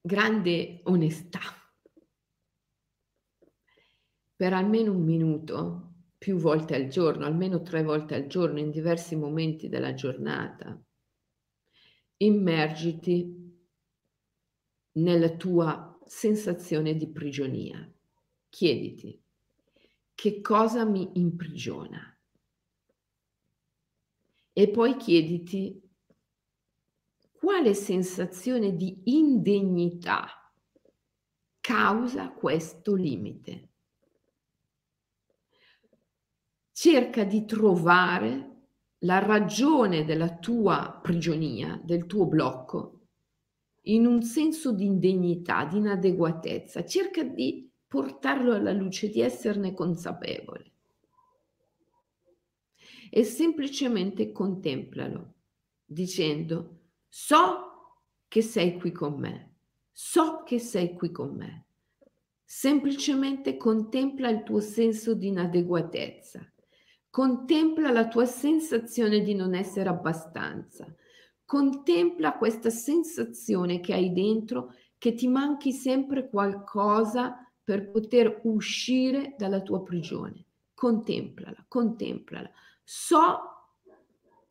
grande 0.00 0.80
onestà. 0.84 1.59
Per 4.40 4.54
almeno 4.54 4.92
un 4.92 5.04
minuto, 5.04 5.96
più 6.16 6.38
volte 6.38 6.74
al 6.74 6.88
giorno, 6.88 7.26
almeno 7.26 7.60
tre 7.60 7.82
volte 7.82 8.14
al 8.14 8.26
giorno, 8.26 8.58
in 8.58 8.70
diversi 8.70 9.14
momenti 9.14 9.68
della 9.68 9.92
giornata, 9.92 10.82
immergiti 12.16 13.58
nella 14.92 15.36
tua 15.36 15.94
sensazione 16.06 16.96
di 16.96 17.10
prigionia. 17.10 17.86
Chiediti, 18.48 19.22
che 20.14 20.40
cosa 20.40 20.86
mi 20.86 21.10
imprigiona? 21.16 22.18
E 24.54 24.68
poi 24.70 24.96
chiediti 24.96 25.86
quale 27.32 27.74
sensazione 27.74 28.74
di 28.74 29.02
indegnità 29.04 30.50
causa 31.60 32.30
questo 32.30 32.94
limite. 32.94 33.69
Cerca 36.82 37.24
di 37.24 37.44
trovare 37.44 38.68
la 39.00 39.18
ragione 39.18 40.06
della 40.06 40.38
tua 40.38 40.98
prigionia, 41.02 41.78
del 41.84 42.06
tuo 42.06 42.24
blocco, 42.24 43.00
in 43.82 44.06
un 44.06 44.22
senso 44.22 44.72
di 44.72 44.86
indegnità, 44.86 45.66
di 45.66 45.76
inadeguatezza. 45.76 46.86
Cerca 46.86 47.22
di 47.22 47.70
portarlo 47.86 48.54
alla 48.54 48.72
luce, 48.72 49.10
di 49.10 49.20
esserne 49.20 49.74
consapevole. 49.74 50.72
E 53.10 53.24
semplicemente 53.24 54.32
contemplalo, 54.32 55.34
dicendo 55.84 56.78
So 57.10 58.06
che 58.26 58.40
sei 58.40 58.78
qui 58.78 58.90
con 58.90 59.18
me, 59.18 59.56
so 59.92 60.44
che 60.44 60.58
sei 60.58 60.94
qui 60.94 61.10
con 61.10 61.36
me. 61.36 61.66
Semplicemente 62.42 63.58
contempla 63.58 64.30
il 64.30 64.44
tuo 64.44 64.60
senso 64.60 65.12
di 65.12 65.26
inadeguatezza, 65.26 66.49
contempla 67.10 67.90
la 67.90 68.08
tua 68.08 68.24
sensazione 68.24 69.20
di 69.20 69.34
non 69.34 69.54
essere 69.54 69.88
abbastanza, 69.88 70.86
contempla 71.44 72.36
questa 72.36 72.70
sensazione 72.70 73.80
che 73.80 73.92
hai 73.92 74.12
dentro 74.12 74.74
che 74.96 75.14
ti 75.14 75.28
manchi 75.28 75.72
sempre 75.72 76.28
qualcosa 76.28 77.36
per 77.62 77.90
poter 77.90 78.40
uscire 78.44 79.34
dalla 79.36 79.60
tua 79.60 79.82
prigione. 79.82 80.44
Contemplala, 80.74 81.64
contemplala. 81.68 82.50
So 82.84 83.50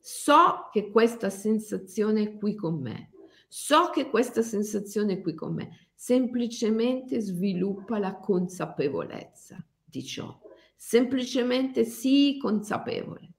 So 0.02 0.70
che 0.72 0.90
questa 0.90 1.28
sensazione 1.28 2.22
è 2.22 2.36
qui 2.36 2.54
con 2.54 2.80
me. 2.80 3.10
So 3.48 3.90
che 3.90 4.08
questa 4.08 4.40
sensazione 4.40 5.14
è 5.14 5.20
qui 5.20 5.34
con 5.34 5.54
me. 5.54 5.88
Semplicemente 5.94 7.20
sviluppa 7.20 7.98
la 7.98 8.16
consapevolezza 8.16 9.62
di 9.84 10.02
ciò. 10.02 10.49
Semplicemente 10.82 11.84
sii 11.84 12.38
consapevole. 12.38 13.34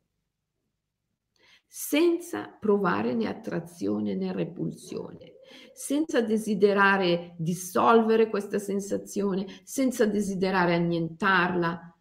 Senza 1.66 2.48
provare 2.48 3.16
né 3.16 3.28
attrazione 3.28 4.14
né 4.14 4.32
repulsione, 4.32 5.38
senza 5.74 6.22
desiderare 6.22 7.34
dissolvere 7.40 8.30
questa 8.30 8.60
sensazione, 8.60 9.48
senza 9.64 10.06
desiderare 10.06 10.76
annientarla, 10.76 11.98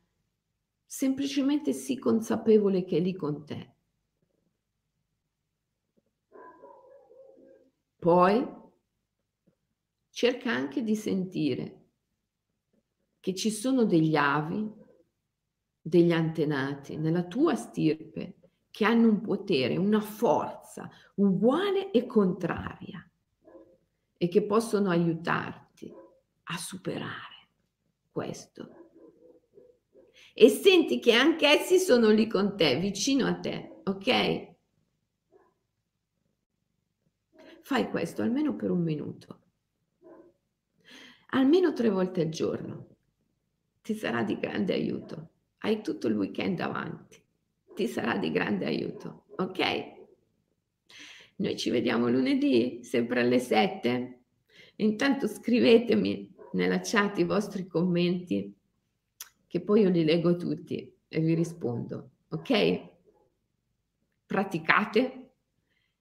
semplicemente 0.84 1.72
sii 1.72 1.98
consapevole 1.98 2.84
che 2.84 2.98
è 2.98 3.00
lì 3.00 3.14
con 3.14 3.46
te. 3.46 3.74
Poi 7.98 8.46
cerca 10.10 10.52
anche 10.52 10.82
di 10.82 10.94
sentire 10.94 11.86
che 13.20 13.34
ci 13.34 13.50
sono 13.50 13.84
degli 13.84 14.16
avi, 14.16 14.79
degli 15.90 16.12
antenati 16.12 16.96
nella 16.96 17.24
tua 17.24 17.56
stirpe 17.56 18.36
che 18.70 18.84
hanno 18.84 19.08
un 19.08 19.20
potere, 19.20 19.76
una 19.76 20.00
forza 20.00 20.88
uguale 21.16 21.90
e 21.90 22.06
contraria 22.06 23.04
e 24.16 24.28
che 24.28 24.46
possono 24.46 24.90
aiutarti 24.90 25.92
a 26.44 26.56
superare 26.56 27.48
questo. 28.12 28.76
E 30.32 30.48
senti 30.48 31.00
che 31.00 31.12
anche 31.12 31.48
essi 31.48 31.78
sono 31.78 32.10
lì 32.10 32.28
con 32.28 32.56
te, 32.56 32.78
vicino 32.78 33.26
a 33.26 33.34
te, 33.34 33.80
ok? 33.82 34.48
Fai 37.62 37.90
questo 37.90 38.22
almeno 38.22 38.54
per 38.54 38.70
un 38.70 38.82
minuto, 38.82 39.40
almeno 41.30 41.72
tre 41.72 41.88
volte 41.88 42.22
al 42.22 42.28
giorno. 42.28 42.86
Ti 43.82 43.94
sarà 43.94 44.22
di 44.22 44.38
grande 44.38 44.72
aiuto. 44.72 45.30
Hai 45.62 45.82
tutto 45.82 46.06
il 46.06 46.16
weekend 46.16 46.56
davanti. 46.56 47.22
Ti 47.74 47.86
sarà 47.86 48.16
di 48.16 48.30
grande 48.30 48.66
aiuto, 48.66 49.24
ok? 49.36 49.98
Noi 51.36 51.56
ci 51.56 51.70
vediamo 51.70 52.08
lunedì, 52.08 52.80
sempre 52.82 53.20
alle 53.20 53.38
7. 53.38 54.20
Intanto 54.76 55.26
scrivetemi 55.26 56.34
nella 56.52 56.80
chat 56.82 57.18
i 57.18 57.24
vostri 57.24 57.66
commenti, 57.66 58.54
che 59.46 59.60
poi 59.60 59.82
io 59.82 59.90
li 59.90 60.04
leggo 60.04 60.36
tutti 60.36 60.92
e 61.08 61.20
vi 61.20 61.34
rispondo, 61.34 62.10
ok? 62.28 62.88
Praticate 64.26 65.30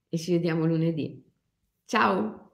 e 0.08 0.18
ci 0.18 0.32
vediamo 0.32 0.66
lunedì. 0.66 1.24
Ciao. 1.86 2.49